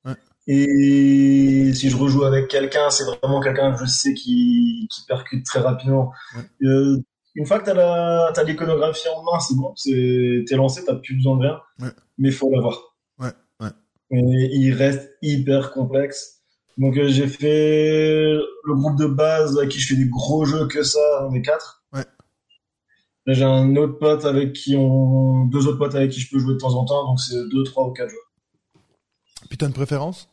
[0.04, 0.14] Ouais.
[0.48, 5.46] Et si je rejoue avec quelqu'un, c'est vraiment quelqu'un que je sais qui, qui percute
[5.46, 6.10] très rapidement.
[6.36, 6.66] Ouais.
[6.68, 6.98] Euh,
[7.34, 11.16] une fois que t'as la t'as l'iconographie en main, c'est bon, t'es lancé, t'as plus
[11.16, 11.60] besoin de rien.
[11.80, 11.90] Ouais.
[12.18, 12.94] Mais faut l'avoir.
[13.18, 13.70] Ouais, ouais.
[14.10, 16.42] Et il reste hyper complexe.
[16.78, 20.66] Donc euh, j'ai fait le groupe de base à qui je fais des gros jeux
[20.66, 21.84] que ça, on est quatre.
[21.92, 22.04] Ouais.
[23.26, 26.38] Là j'ai un autre pote avec qui on deux autres potes avec qui je peux
[26.38, 28.12] jouer de temps en temps, donc c'est deux, trois ou quatre.
[29.48, 30.28] Puis, t'as une préférence?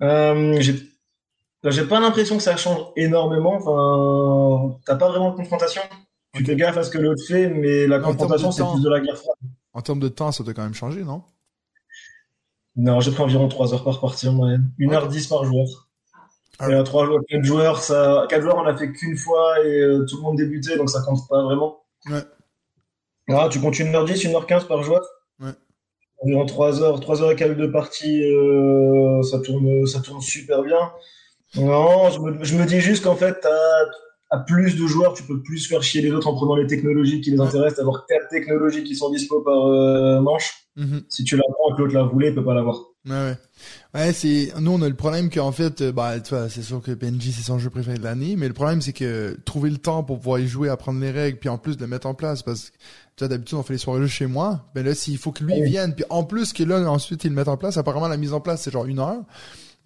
[0.00, 0.74] Euh, j'ai
[1.70, 3.54] j'ai pas l'impression que ça change énormément.
[3.54, 5.82] Enfin, t'as pas vraiment de confrontation?
[6.34, 9.00] Tu fais gaffe à ce que l'autre fait, mais la confrontation c'est plus de la
[9.00, 9.36] guerre froide.
[9.74, 11.22] En termes de temps, ça t'a quand même changé, non?
[12.76, 14.70] Non, j'ai pris environ 3 heures par partie en moyenne.
[14.78, 15.88] 1h10 par joueur.
[16.58, 19.62] Ah Et à 3 joueurs, 4 joueurs, ça, 4 joueurs, on l'a fait qu'une fois
[19.64, 21.82] et euh, tout le monde débutait, donc ça compte pas vraiment.
[22.10, 22.22] Ouais.
[23.28, 25.02] Ah, tu comptes 1h10, 1h15 par joueur?
[25.40, 25.52] Ouais.
[26.22, 30.62] Environ 3 heures, 3 heures et quelques de partie, euh, ça tourne, ça tourne super
[30.62, 30.92] bien.
[31.56, 33.46] Non, je me, je me dis juste qu'en fait,
[34.30, 37.20] à plus de joueurs, tu peux plus faire chier les autres en prenant les technologies
[37.20, 40.54] qui les intéressent, avoir 4 technologies qui sont dispo par euh, manche.
[40.76, 41.02] Mhm.
[41.10, 42.78] Si tu la prends et que l'autre la voulait, il peut pas l'avoir.
[43.06, 43.36] Ouais, ouais.
[43.94, 46.80] Ouais, c'est, nous, on a le problème qu'en fait, euh, bah, tu vois, c'est sûr
[46.80, 49.76] que PNJ, c'est son jeu préféré de l'année, mais le problème, c'est que trouver le
[49.76, 52.14] temps pour pouvoir y jouer, apprendre les règles, puis en plus de le mettre en
[52.14, 52.76] place, parce que,
[53.16, 55.44] tu vois, d'habitude, on fait les soirées jeux chez moi, ben là, s'il faut que
[55.44, 55.68] lui Oui.
[55.68, 58.32] vienne, puis en plus que là, ensuite, il le mette en place, apparemment, la mise
[58.32, 59.20] en place, c'est genre une heure.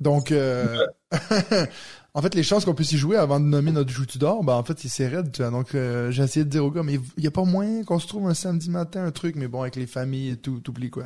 [0.00, 0.86] Donc, euh,
[2.14, 4.54] en fait, les chances qu'on puisse y jouer avant de nommer notre jeu d'or, ben,
[4.54, 5.42] en fait, c'est raide, tu.
[5.42, 7.98] Donc, euh, j'ai essayé de dire au gars, mais il y a pas moyen qu'on
[7.98, 10.90] se trouve un samedi matin, un truc, mais bon, avec les familles et tout, t'oublies
[10.90, 11.04] quoi.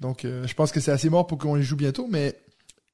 [0.00, 2.36] Donc, euh, je pense que c'est assez mort pour qu'on y joue bientôt, mais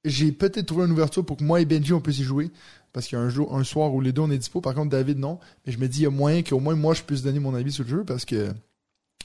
[0.05, 2.51] j'ai peut-être trouvé une ouverture pour que moi et Benji, on puisse y jouer.
[2.93, 4.61] Parce qu'il y a un jour, un soir où les deux on est dispo.
[4.61, 5.39] Par contre, David, non.
[5.65, 7.55] Mais je me dis, il y a moyen qu'au moins moi, je puisse donner mon
[7.55, 8.53] avis sur le jeu parce que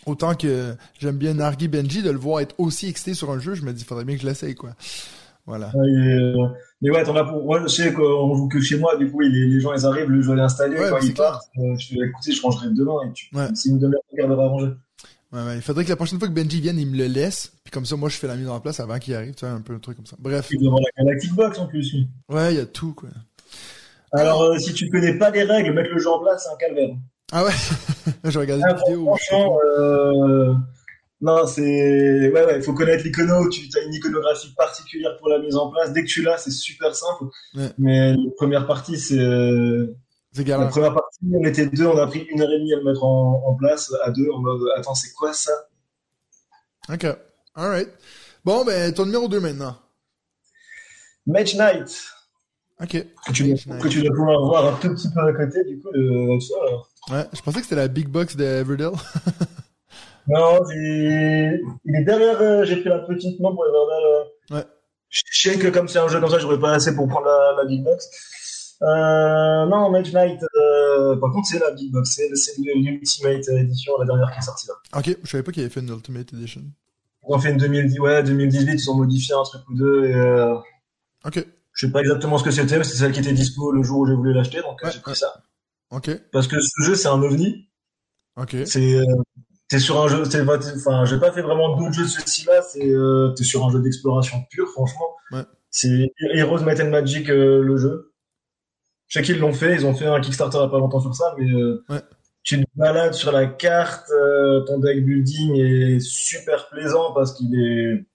[0.05, 3.55] autant que j'aime bien narguer Benji, de le voir être aussi excité sur un jeu,
[3.55, 4.75] je me dis, faudrait bien que je l'essaye, quoi.
[5.47, 5.67] Voilà.
[5.75, 6.47] Et, euh,
[6.81, 7.43] mais ouais, t'en as pour.
[7.45, 10.09] Moi, je sais qu'on joue que chez moi, du coup, les, les gens, ils arrivent,
[10.09, 12.67] le jeu est installé, Ouais, quand c'est ils partent, euh, je fais écoutez, je rangerai
[12.71, 13.47] demain, et tu, Ouais.
[13.53, 14.71] c'est une demi-heure de garde à ranger.
[15.31, 15.55] Ouais, ouais.
[15.57, 17.51] Il faudrait que la prochaine fois que Benji vienne, il me le laisse.
[17.63, 19.35] Puis comme ça, moi, je fais la mise en place avant qu'il arrive.
[19.35, 20.15] Tu vois, un peu un truc comme ça.
[20.19, 20.47] Bref.
[20.49, 22.07] Puis devant la Galactic Box, en plus, lui.
[22.29, 23.09] Ouais, il y a tout, quoi.
[24.13, 26.57] Alors, euh, si tu connais pas les règles, mettre le jeu en place, c'est un
[26.57, 26.95] calvaire.
[27.31, 27.51] Ah ouais?
[28.31, 29.05] J'ai regardé Ah, une vidéo.
[29.15, 30.53] franchement, euh...
[31.25, 35.55] non, c'est, ouais, ouais, faut connaître l'icono, tu as une iconographie particulière pour la mise
[35.55, 35.91] en place.
[35.91, 37.25] Dès que tu l'as, c'est super simple.
[37.55, 37.71] Ouais.
[37.79, 39.87] Mais la première partie, c'est, euh,
[40.37, 42.83] La première partie, on était deux, on a pris une heure et demie à le
[42.83, 45.51] mettre en, en place, à deux, en mode, attends, c'est quoi ça?
[46.93, 47.05] Ok.
[47.55, 47.89] Alright.
[48.43, 49.75] Bon, ben, ton numéro 2 maintenant.
[51.25, 52.03] Match Night,
[52.79, 52.89] Ok.
[53.25, 53.83] que tu, Match dois, Night.
[53.83, 56.89] que tu dois pouvoir voir un tout petit peu à côté, du coup, alors.
[57.09, 58.91] Ouais, je pensais que c'était la big box de Everdell.
[60.27, 61.61] Non, il
[61.95, 64.05] est derrière, euh, j'ai pris la petite main pour Everdell.
[64.05, 64.55] euh.
[64.55, 64.65] Ouais.
[65.09, 67.53] Je sais que comme c'est un jeu comme ça, j'aurais pas assez pour prendre la,
[67.57, 68.07] la big box.
[68.81, 74.05] Euh, non, Match Night, euh, par contre, c'est la big box, c'est l'Ultimate Edition, la
[74.05, 74.73] dernière qui est sortie là.
[74.99, 76.61] ok, je savais pas qu'il avait fait une Ultimate Edition.
[77.27, 80.13] Ils ont fait une 2010, ouais, 2018, ils ont modifié un truc ou deux, et
[80.13, 80.55] euh,
[81.23, 81.45] Ok.
[81.73, 83.99] Je sais pas exactement ce que c'était, mais c'est celle qui était dispo le jour
[84.01, 85.15] où j'ai voulu l'acheter, donc Ouais, j'ai pris ouais.
[85.15, 85.33] ça.
[85.91, 86.09] Ok.
[86.31, 87.67] Parce que ce jeu, c'est un ovni.
[88.37, 88.55] Ok.
[88.65, 89.03] C'est, euh,
[89.67, 92.61] t'es sur un jeu, enfin, j'ai pas fait vraiment d'autres jeux de ce style-là.
[92.61, 95.15] C'est, euh, t'es sur un jeu d'exploration pure, franchement.
[95.31, 95.43] Ouais.
[95.71, 98.13] C'est Heroes Might and Magic euh, le jeu.
[99.07, 100.99] Je sais qu'ils l'ont fait, ils ont fait un Kickstarter il y a pas longtemps
[101.01, 102.01] sur ça, mais euh, Ouais.
[102.43, 104.07] tu te balades sur la carte,
[104.67, 108.05] ton deck building est super plaisant parce qu'il est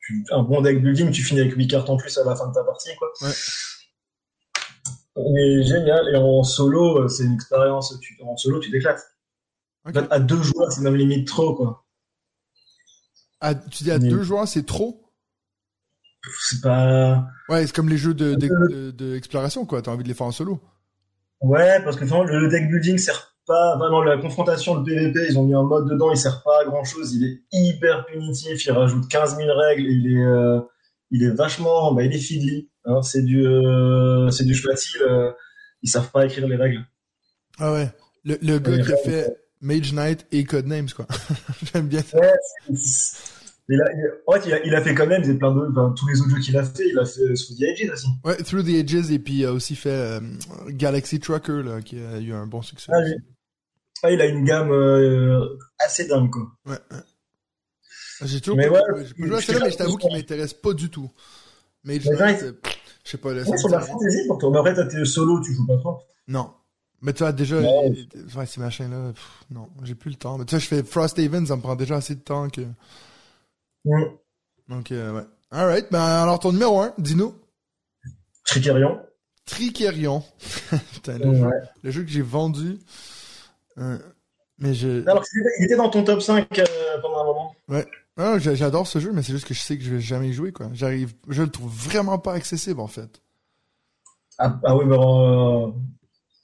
[0.00, 2.46] tu- un bon deck building, tu finis avec 8 cartes en plus à la fin
[2.48, 3.08] de ta partie, quoi.
[3.22, 3.32] Ouais.
[5.16, 6.08] Il est génial.
[6.14, 7.98] Et en solo, c'est une expérience.
[8.00, 9.00] Tu, en solo, tu t'éclates.
[9.86, 9.96] Ok.
[9.96, 11.84] En fait, À deux joueurs, c'est même limite trop, quoi.
[13.40, 15.02] À- tu dis à Mais- deux joueurs, c'est trop?
[16.40, 17.26] C'est pas.
[17.48, 19.80] Ouais, c'est comme les jeux de, de, de- de exploration, quoi.
[19.82, 20.60] T'as envie de les faire en solo.
[21.40, 23.76] Ouais, parce que vraiment, le deck building sert pas.
[23.78, 26.64] Non, la confrontation, le PVP, ils ont mis un mode dedans, il sert pas à
[26.64, 27.14] grand chose.
[27.14, 28.64] Il est hyper punitif.
[28.64, 29.82] Il rajoute 15 000 règles.
[29.86, 30.60] Il est, euh,
[31.12, 31.92] il est vachement.
[31.94, 32.70] Bah, il est fiddly.
[32.86, 35.02] Hein, c'est du, euh, c'est du facile.
[35.02, 35.30] Euh,
[35.82, 36.84] ils savent pas écrire les règles.
[37.58, 37.88] Ah ouais.
[38.24, 41.06] Le, le gars qui a fait Mage Knight et Codenames, quoi.
[41.72, 42.18] J'aime bien ça.
[42.18, 42.32] Ouais,
[43.68, 43.84] il a,
[44.26, 46.30] en fait, il a, il a fait quand même plein de, enfin, tous les autres
[46.30, 48.06] jeux qu'il a fait, il a fait Through the Ages aussi.
[48.24, 50.20] Ouais, Through the Ages, et puis il a aussi fait euh,
[50.68, 52.92] Galaxy Trucker, là, qui a eu un bon succès.
[52.94, 53.00] Ah.
[54.02, 56.42] Ah, il a une gamme euh, assez dingue, quoi.
[56.66, 57.02] Ouais, ouais.
[58.24, 60.90] J'ai toujours Mais pas, ouais, joué à celle-là, mais je t'avoue qu'il m'intéresse pas du
[60.90, 61.10] tout.
[61.84, 62.52] Mage Mais euh,
[63.04, 64.50] je sais pas, là, Ouais, sur la fantasy pour toi.
[64.50, 65.98] Mais après, t'as tes solo, tu joues pas trop.
[66.28, 66.52] Non.
[67.06, 68.06] Mais tu vois, déjà, Ouais.
[68.36, 69.12] ouais, ces machins-là,
[69.50, 70.36] non, j'ai plus le temps.
[70.38, 72.62] Mais tu sais, je fais Frost Haven, ça me prend déjà assez de temps que...
[73.84, 74.02] Mm.
[74.68, 75.22] Donc, euh, ouais.
[75.52, 77.32] Alright, ben alors ton numéro 1, dis-nous.
[78.44, 79.00] Tricerion.
[79.44, 80.24] Tricerion.
[80.94, 81.36] Putain, le, Ouais.
[81.38, 81.50] jeu,
[81.84, 82.80] le jeu que j'ai vendu.
[83.78, 83.98] Euh,
[84.58, 85.08] mais je...
[85.08, 85.22] Alors,
[85.58, 86.64] il était- dans ton top 5 euh,
[87.00, 87.54] pendant un moment.
[88.16, 90.30] Ah, j'a- j'adore ce jeu, mais c'est juste que je sais que je vais jamais
[90.30, 90.68] y jouer, quoi.
[90.72, 91.12] J'arrive...
[91.28, 93.20] Je le trouve vraiment pas accessible, en fait.
[94.38, 95.70] Ah, ah oui, mais euh,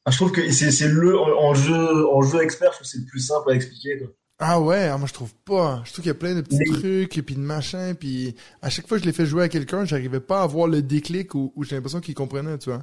[0.05, 3.07] ah, je trouve que c'est le en, jeu en jeu expert, je trouve c'est le
[3.07, 3.99] plus simple à expliquer.
[3.99, 4.09] Quoi.
[4.39, 5.83] Ah ouais, ah, moi je trouve pas.
[5.85, 8.35] Je trouve qu'il y a plein de petits Mais- trucs et puis de machins, puis
[8.61, 10.83] à chaque fois que je l'ai fait jouer à quelqu'un, j'arrivais pas à avoir le
[10.83, 12.83] déclic où, où j'ai l'impression qu'il comprenait, tu vois.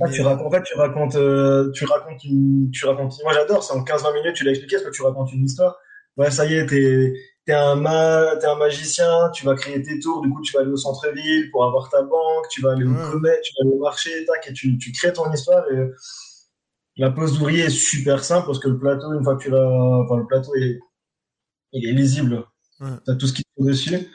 [0.00, 3.14] Ah, tu racontes, en fait, tu racontes, euh, tu racontes une, tu racontes.
[3.22, 3.62] Moi, j'adore.
[3.62, 5.76] C'est en 15-20 minutes, tu l'as expliqué, parce que tu racontes une histoire.
[6.16, 7.12] Ouais, ça y est, t'es,
[7.44, 9.30] t'es un ma, t'es un magicien.
[9.34, 10.22] Tu vas créer tes tours.
[10.22, 12.48] Du coup, tu vas aller au centre-ville pour avoir ta banque.
[12.50, 15.12] Tu vas aller au commerce, tu vas aller au marché, tac, et tu, tu crées
[15.12, 15.62] ton histoire.
[15.70, 15.76] Et
[16.96, 19.66] la pose d'ouvrier est super simple parce que le plateau, une fois que tu l'as,
[19.66, 20.78] enfin, le plateau est,
[21.72, 22.44] il est lisible.
[22.80, 22.90] Ouais.
[23.06, 24.08] T'as tout ce qui est dessus.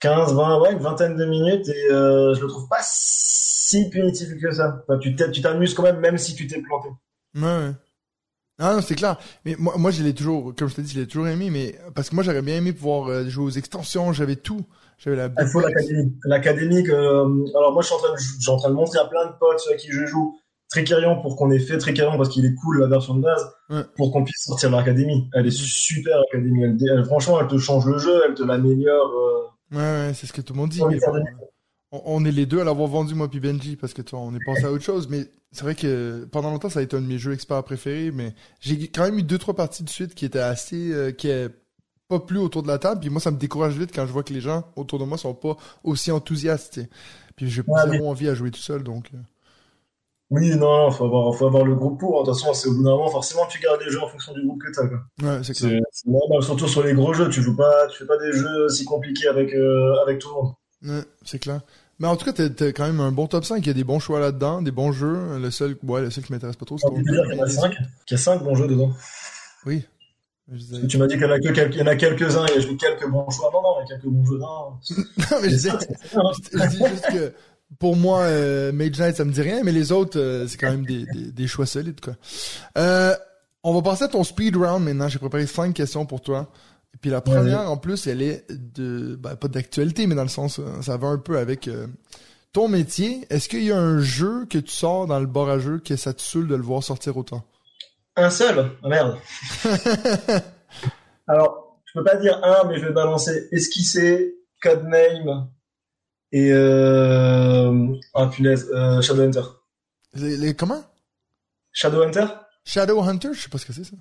[0.00, 4.28] 15, 20, ouais, une vingtaine de minutes et euh, je le trouve pas si punitif
[4.40, 4.82] que ça.
[4.88, 6.88] Enfin, tu t'amuses quand même, même si tu t'es planté.
[7.36, 7.72] Ouais, ouais.
[8.58, 9.16] Ah non, c'est clair.
[9.44, 11.78] Mais moi, moi, je l'ai toujours, comme je t'ai dit, je l'ai toujours aimé, mais
[11.94, 14.64] parce que moi, j'aurais bien aimé pouvoir euh, jouer aux extensions, j'avais tout.
[14.98, 16.16] J'avais la Il faut l'académie.
[16.24, 18.74] L'académie, que, euh, alors moi, je suis en train de, je suis en train de
[18.74, 20.38] montrer à plein de potes ceux à qui je joue
[20.72, 23.82] Tricerion pour qu'on ait fait Tricerion parce qu'il est cool la version de base, Ouais.
[23.96, 25.28] pour qu'on puisse sortir l'académie.
[25.34, 26.64] Elle est super l'académie.
[26.64, 29.10] Elle, elle- franchement, elle te change le jeu, elle te l'améliore.
[29.10, 30.80] euh, Ouais, ouais, c'est ce que tout le monde dit.
[30.80, 30.90] Bon,
[31.92, 34.34] on, on est les deux à l'avoir vendu, moi puis Benji, parce que toi, on
[34.34, 35.08] est passé à autre chose.
[35.08, 38.10] Mais c'est vrai que pendant longtemps, ça a été un de mes jeux experts préférés.
[38.10, 41.28] Mais j'ai quand même eu deux, trois parties de suite qui étaient assez, euh, qui
[41.28, 41.48] est
[42.08, 43.00] pas plus autour de la table.
[43.00, 45.16] Puis moi, ça me décourage vite quand je vois que les gens autour de moi
[45.18, 46.74] sont pas aussi enthousiastes.
[46.74, 46.88] tu sais.
[47.36, 49.10] Puis j'ai zéro envie à jouer tout seul, donc.
[50.34, 52.18] Oui, non, faut avoir, faut avoir le groupe pour.
[52.18, 52.22] hein.
[52.22, 54.32] De toute façon, c'est au bout d'un moment, forcément, tu gardes les jeux en fonction
[54.32, 54.84] du groupe que t'as.
[55.26, 55.80] Ouais, c'est clair.
[56.06, 57.28] Normal, surtout sur les gros jeux.
[57.28, 60.34] Tu joues pas, tu fais pas des jeux si compliqués avec, euh, avec tout le
[60.34, 60.52] monde.
[60.98, 61.60] Ouais, c'est clair.
[61.98, 63.58] Mais en tout cas, t'as, quand même un bon top 5.
[63.58, 65.38] Il y a des bons choix là-dedans, des bons jeux.
[65.38, 67.44] Le seul, ouais, le seul qui m'intéresse pas trop, c'est peut dire qu'il y en
[67.44, 67.70] a 5,
[68.06, 68.90] qu'il y a 5 bons jeux dedans.
[69.66, 69.84] Oui.
[70.48, 72.46] Disais- tu m'as dit qu'il y en a, que quelques- il y en a quelques-uns
[72.46, 73.50] et quelques bons choix.
[73.52, 74.38] Non, non, il y a quelques bons jeux.
[74.38, 74.72] Non,
[75.18, 75.78] non, mais je disais, hein.
[76.52, 77.32] je dis juste que
[77.78, 80.70] pour moi, euh, Mage Knight, ça me dit rien, mais les autres, euh, c'est quand
[80.70, 82.14] même des, des, des choix solides, quoi.
[82.78, 83.14] Euh,
[83.64, 85.08] on va passer à ton speed round maintenant.
[85.08, 86.50] J'ai préparé cinq questions pour toi.
[86.94, 90.28] Et puis la première, en plus, elle est de, ben, pas d'actualité, mais dans le
[90.28, 91.86] sens, ça va un peu avec euh,
[92.52, 93.26] ton métier.
[93.30, 95.96] Est-ce qu'il y a un jeu que tu sors dans le bar à jeu que
[95.96, 97.44] ça te saoule de le voir sortir autant?
[98.16, 98.72] Un seul?
[98.82, 99.16] Ah merde.
[101.28, 105.48] Alors, je peux pas dire un, mais je vais balancer Esquissé, Codename
[106.32, 107.88] et euh...
[108.14, 109.42] ah punaise, euh, Shadowhunter.
[110.14, 110.82] Les, les- comment?
[111.72, 112.26] Shadowhunter,
[112.64, 113.32] Shadowhunter?
[113.32, 113.96] Je sais pas ce que c'est, ça.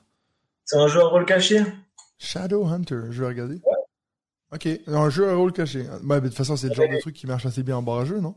[0.65, 1.63] c'est un jeu à rôle caché?
[2.17, 3.62] Shadowhunter, je vais regarder.
[4.54, 5.82] Ok, un jeu à rôle caché.
[5.82, 7.82] Ouais, mais de toute façon, c'est le genre de truc qui marche assez bien en
[7.82, 8.36] bar à jeu, non?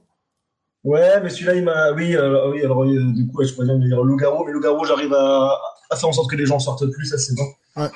[0.85, 1.92] Ouais, mais celui-là, il m'a.
[1.92, 4.44] Oui, euh, oui, alors oui, euh, du coup, ouais, je pourrais bien me dire loup-garou,
[4.44, 5.59] mais loup-garou, j'arrive à...
[5.90, 7.46] à faire en sorte que les gens sortent plus, ça c'est bon.
[7.76, 7.90] Ouais.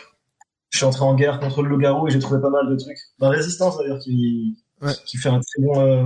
[0.71, 2.99] Je suis entré en guerre contre le loup-garou et j'ai trouvé pas mal de trucs.
[3.21, 4.93] La résistance d'ailleurs qui, Ouais.
[5.07, 5.81] qui fait un très bon.
[5.81, 6.05] euh,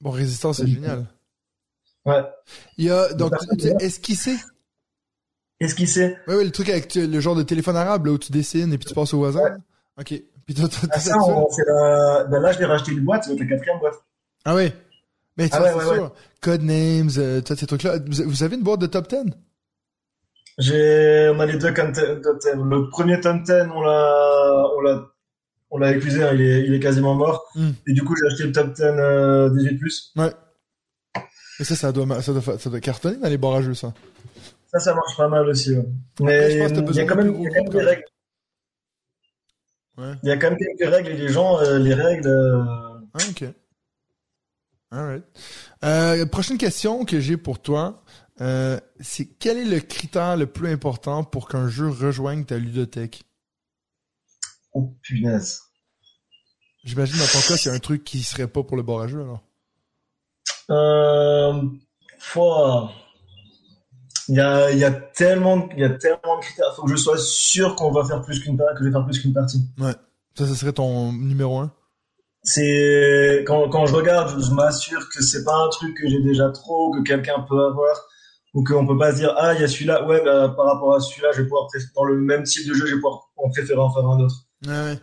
[0.00, 1.06] Bon, Résistance, c'est génial.
[2.04, 2.22] Ouais.
[2.76, 3.32] Il y a, donc,
[3.80, 4.36] esquisser.
[5.60, 6.16] Esquissé.
[6.26, 8.78] Ouais, ouais, le truc avec le genre de téléphone arabe, là, où tu dessines et
[8.78, 9.58] puis tu passes au voisin.
[9.98, 10.12] Ok.
[10.44, 12.24] Puis toi, Ah, ça, on la...
[12.24, 13.94] ben là, je l'ai racheté une boîte, c'est la quatrième boîte.
[14.44, 14.74] Ah ouais.
[15.38, 16.12] Mais tu Ah vois, ouais, c'est ouais, sûr.
[16.42, 17.98] Codenames, euh, tous ces trucs-là.
[18.06, 19.32] Vous, avez une boîte de top 10?
[20.58, 22.00] J'ai, on a les deux top 10.
[22.00, 25.06] Le premier top 10, on l'a, on l'a,
[25.74, 27.44] on l'a éclusé, hein, il est, il est quasiment mort.
[27.56, 27.70] Hmm.
[27.88, 30.12] Et du coup, j'ai acheté le top 10 euh, 18+.
[30.16, 30.32] Ouais.
[31.58, 33.92] Et ça, ça doit, ça doit, ça doit cartonner dans les ça.
[34.72, 35.72] Ça, ça marche pas mal aussi.
[35.74, 35.84] ouais.
[36.20, 38.04] Mais il y a quand même, gros des règles.
[39.98, 40.14] Ouais.
[40.22, 42.28] Il y a quand même quelques règles et les gens, euh, les règles.
[42.28, 42.62] euh,
[43.12, 43.44] Ah, ok.
[44.92, 45.24] Alright.
[45.84, 48.04] Euh, prochaine question que j'ai pour toi,
[48.40, 53.24] euh, c'est quel est le critère le plus important pour qu'un jeu rejoigne ta ludothèque?
[54.74, 55.62] Oh punaise.
[56.84, 59.22] J'imagine dans ton cas, c'est un truc qui serait pas pour le bar à jeu,
[59.22, 59.42] alors.
[60.70, 61.62] Euh,
[62.18, 62.92] foi.
[64.28, 66.74] Il y a, il y a tellement, de- il y a tellement de critères.
[66.74, 69.20] Faut que je sois sûr qu'on va faire plus qu'une que je vais faire plus
[69.20, 69.62] qu'une partie.
[69.78, 71.72] Ça, ça serait ton numéro un?
[72.42, 76.50] C'est quand, quand je regarde, je, m'assure que c'est pas un truc que j'ai déjà
[76.50, 77.96] trop, que quelqu'un peut avoir,
[78.52, 80.94] ou qu'on peut pas se dire ah il y a celui-là, ouais bah, par rapport
[80.94, 83.48] à celui-là, je vais pouvoir dans le même type de jeu, je vais pouvoir en
[83.48, 84.34] préférer en faire un autre.
[84.66, 84.98] Ouais.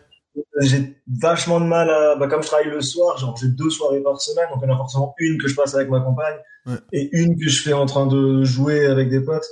[0.60, 4.00] J'ai vachement de mal à, bah, comme je travaille le soir, genre j'ai deux soirées
[4.02, 6.36] par semaine, donc il y en a forcément une que je passe avec ma compagne
[6.64, 6.78] Ouais.
[6.92, 9.46] et une que je fais en train de jouer avec des potes.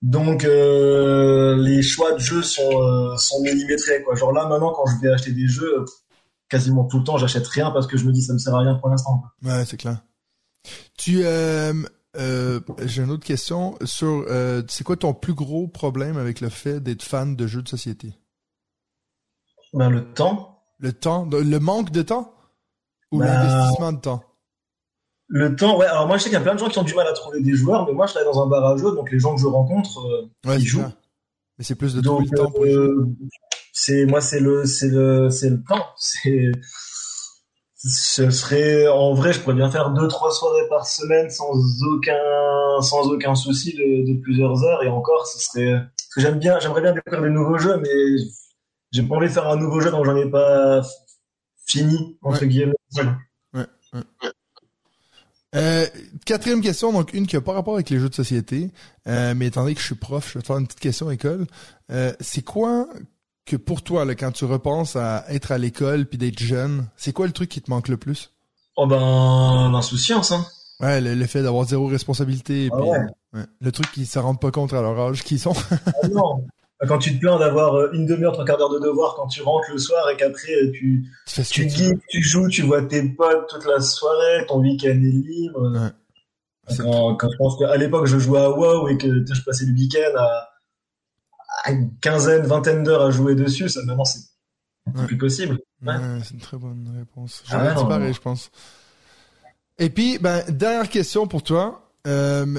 [0.00, 4.16] Donc euh, les choix de jeux sont euh, sont millimétrés quoi.
[4.16, 5.84] Genre là maintenant quand je vais acheter des jeux,
[6.48, 8.60] quasiment tout le temps j'achète rien parce que je me dis ça me sert à
[8.60, 9.22] rien pour l'instant.
[9.44, 10.02] Ouais, c'est clair.
[10.98, 11.74] Tu, euh,
[12.16, 14.26] euh, j'ai une autre question sur,
[14.68, 18.14] c'est quoi ton plus gros problème avec le fait d'être fan de jeux de société?
[19.72, 22.34] Ben le temps, Le temps, le manque de temps?
[23.10, 24.22] Ou Bah, l'investissement de temps?
[25.28, 25.78] le temps.
[25.78, 25.86] Ouais.
[25.86, 27.12] Alors moi je sais qu'il y a plein de gens qui ont du mal à
[27.12, 29.34] trouver des joueurs, mais moi je travaille dans un bar à jeux, donc les gens
[29.34, 30.82] que je rencontre, euh, Ouais, ils jouent.
[31.58, 33.08] Mais c'est plus de Donc, le temps pour euh,
[33.72, 35.86] c'est moi, c'est le, c'est le, c'est le temps.
[35.96, 36.52] C'est,
[37.84, 41.50] ce serait, en vrai, je pourrais bien faire deux, trois soirées par semaine sans
[41.84, 44.82] aucun, sans aucun souci de, de plusieurs heures.
[44.82, 47.88] Et encore, ce serait, parce que j'aime bien, j'aimerais bien découvrir des nouveaux jeux, mais
[48.92, 50.82] j'ai pas envie de faire un nouveau jeu dont j'en ai pas
[51.66, 52.48] fini entre Ouais.
[52.48, 52.74] guillemets.
[55.54, 55.86] Euh,
[56.24, 58.70] quatrième question, donc une qui a pas rapport avec les jeux de société,
[59.06, 61.10] euh, mais étant donné que je suis prof, je vais te faire une petite question
[61.10, 61.46] école.
[61.90, 62.86] Euh, c'est quoi
[63.44, 67.12] que pour toi, là, quand tu repenses à être à l'école puis d'être jeune, c'est
[67.12, 68.32] quoi le truc qui te manque le plus?
[68.76, 70.46] Oh ben, l'insouciance, hein.
[70.80, 72.70] Ouais, le, le fait d'avoir zéro responsabilité.
[72.72, 72.98] Ah ouais.
[73.34, 73.44] ouais.
[73.60, 75.52] Le truc qui se rendent pas compte à leur âge qu'ils sont.
[76.02, 76.46] Ah non.
[76.88, 79.40] Quand tu te plains d'avoir euh, une demi-heure, trois quarts d'heure de devoir quand tu
[79.42, 83.48] rentres le soir et qu'après euh, tu, tu ce tu joues, tu vois tes potes
[83.48, 85.70] toute la soirée, ton week-end est libre.
[85.72, 85.88] Ouais.
[86.68, 89.64] C'est- Quand, quand je pense qu'à l'époque je jouais à WoW et que je passais
[89.64, 90.48] le week-end à,
[91.64, 94.20] à une quinzaine, vingtaine d'heures à jouer dessus, ça maintenant c'est
[94.92, 95.06] Ouais.
[95.06, 95.60] plus possible.
[95.86, 95.94] Ouais.
[95.94, 97.44] Ouais, c'est une très bonne réponse.
[97.50, 98.12] Ah J'aurais non.
[98.12, 98.50] je pense.
[99.78, 101.88] Et puis, ben, dernière question pour toi.
[102.08, 102.58] Euh,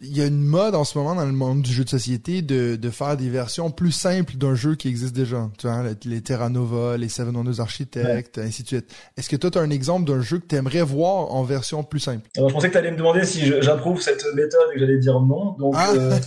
[0.00, 2.42] Il y a une mode en ce moment dans le monde du jeu de société
[2.42, 5.50] de, de faire des versions plus simples d'un jeu qui existe déjà.
[5.58, 8.94] Tu vois, les, les Terra Nova, les Seven Wonders Architect, ainsi de suite.
[9.16, 11.82] Est-ce que toi, tu as un exemple d'un jeu que tu aimerais voir en version
[11.82, 12.28] plus simple?
[12.36, 14.98] Alors, je pensais que tu allais me demander si j'approuve cette méthode et que j'allais
[14.98, 15.56] dire non.
[15.58, 15.90] Donc Ah.
[15.92, 16.18] euh,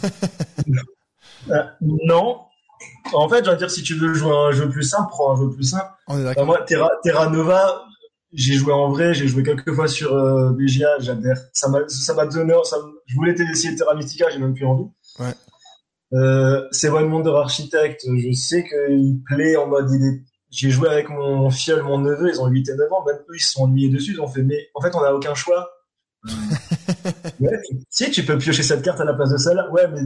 [1.51, 2.39] euh, non.
[3.13, 5.31] En fait, je vais dire si tu veux jouer à un jeu plus simple, prends
[5.33, 5.87] un jeu plus simple.
[6.07, 6.45] On est d'accord?
[6.45, 7.83] moi, Terra, Terra Nova,
[8.33, 11.37] j'ai joué en vrai, j'ai joué quelques fois sur euh, BGA, j'adhère.
[11.53, 14.89] Ça m'a, ça m'a donné, ça, je voulais essayer Terra Mystica, j'ai même plus envie.
[15.19, 15.33] Ouais.
[16.13, 20.87] Euh, c'est One Wonder Architect, je sais qu'il plaît en mode, il est, j'ai joué
[20.87, 23.51] avec mon fiole, mon neveu, ils ont 8 et 9 ans, même eux, ils se
[23.51, 25.69] sont ennuyés dessus, ils ont fait, mais en fait, on n'a aucun choix.
[27.39, 29.69] ouais, si, tu peux piocher cette carte à la place de celle-là.
[29.71, 30.01] Ouais, mais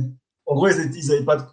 [0.45, 1.43] en gros, ils, ils avaient pas de...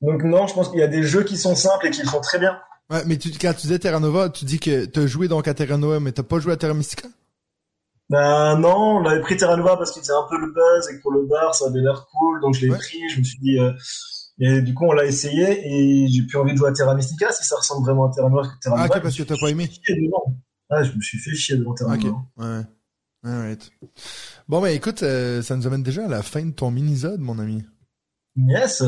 [0.00, 2.08] Donc non, je pense qu'il y a des jeux qui sont simples et qui le
[2.08, 2.58] font très bien.
[2.90, 5.54] Ouais, mais tu, quand tu disais Terra Nova, tu dis que t'as joué donc à
[5.54, 7.08] Terra Nova, mais t'as pas joué à Terra Mystica?
[8.10, 10.96] Ben non, on avait pris Terra Nova parce qu'il faisait un peu le buzz et
[10.96, 13.38] que pour le bar, ça avait l'air cool, donc je l'ai pris, je me suis
[13.38, 13.58] dit...
[13.58, 13.72] Euh...
[14.40, 17.30] Et du coup, on l'a essayé et j'ai plus envie de jouer à Terra Mystica
[17.30, 18.96] si ça ressemble vraiment à Terra Nova que Terra ah, Nova.
[18.96, 19.70] ok, parce que t'as pas aimé.
[20.68, 22.18] Ah, je me suis fait chier devant Terra Ok, Nova.
[22.38, 22.64] ouais.
[23.24, 23.70] Alright.
[24.48, 27.38] Bon, ben écoute, euh, ça nous amène déjà à la fin de ton mini-zode, mon
[27.38, 27.62] ami.
[28.36, 28.82] Yes.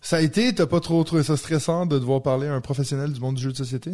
[0.00, 3.12] Ça a été, t'as pas trop trouvé ça stressant de devoir parler à un professionnel
[3.12, 3.92] du monde du jeu de société?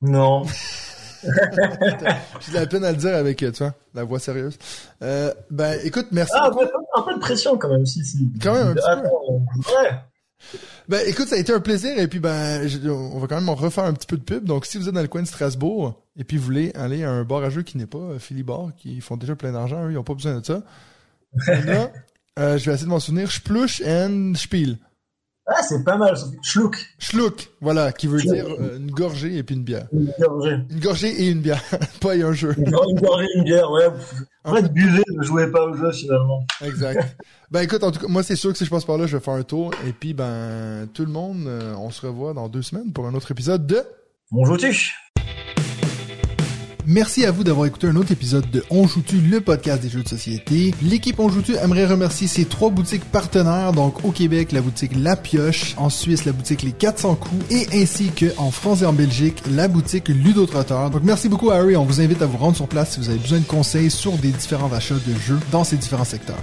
[0.00, 0.44] Non.
[1.22, 4.56] J'ai la peine à le dire avec, tu vois, la voix sérieuse.
[5.02, 6.32] Euh, ben, écoute, merci.
[6.36, 6.62] Ah, beaucoup.
[6.64, 8.30] un peu, un peu de pression quand même, si, si.
[8.42, 9.90] Quand même, un petit ouais.
[10.88, 13.48] Ben, écoute, ça a été un plaisir, et puis ben, je- on va quand même
[13.48, 14.44] en refaire un petit peu de pub.
[14.44, 17.10] Donc, si vous êtes dans le coin de Strasbourg, et puis vous voulez aller à
[17.10, 19.92] un bar à jeux qui n'est pas euh, Philibar, qui font déjà plein d'argent, eux,
[19.92, 20.62] ils ont pas besoin de ça.
[21.46, 21.90] Là,
[22.38, 23.30] euh, je vais essayer de m'en souvenir.
[23.30, 24.78] Splush and Spiel.
[25.46, 26.76] Ah, c'est pas mal, Schluck.
[26.98, 29.88] Schluck, voilà, qui veut dire euh, une gorgée et puis une bière.
[29.92, 30.56] Une gorgée.
[30.70, 31.62] Une gorgée et une bière,
[32.00, 32.54] pas et un jeu.
[32.56, 33.88] Une une gorgée, une bière, ouais.
[34.44, 36.46] En fait, buvez, ne jouez pas au jeu finalement.
[36.64, 37.16] Exact.
[37.50, 39.14] Ben écoute, en tout cas, moi c'est sûr que si je passe par là, je
[39.14, 39.72] vais faire un tour.
[39.86, 43.12] Et puis ben tout le monde, euh, on se revoit dans deux semaines pour un
[43.12, 43.82] autre épisode de
[44.30, 44.90] On joue-tu
[46.86, 50.02] Merci à vous d'avoir écouté un autre épisode de On joue-tu, le podcast des jeux
[50.02, 50.74] de société.
[50.82, 55.14] L'équipe On joue-tu aimerait remercier ses trois boutiques partenaires, donc au Québec, la boutique La
[55.14, 58.92] Pioche, en Suisse, la boutique Les 400 coups, et ainsi que en France et en
[58.92, 60.90] Belgique, la boutique Ludotrotteur.
[60.90, 63.18] Donc merci beaucoup Harry, on vous invite à vous rendre sur place si vous avez
[63.18, 66.42] besoin de conseils sur des différents achats de jeux dans ces différents secteurs.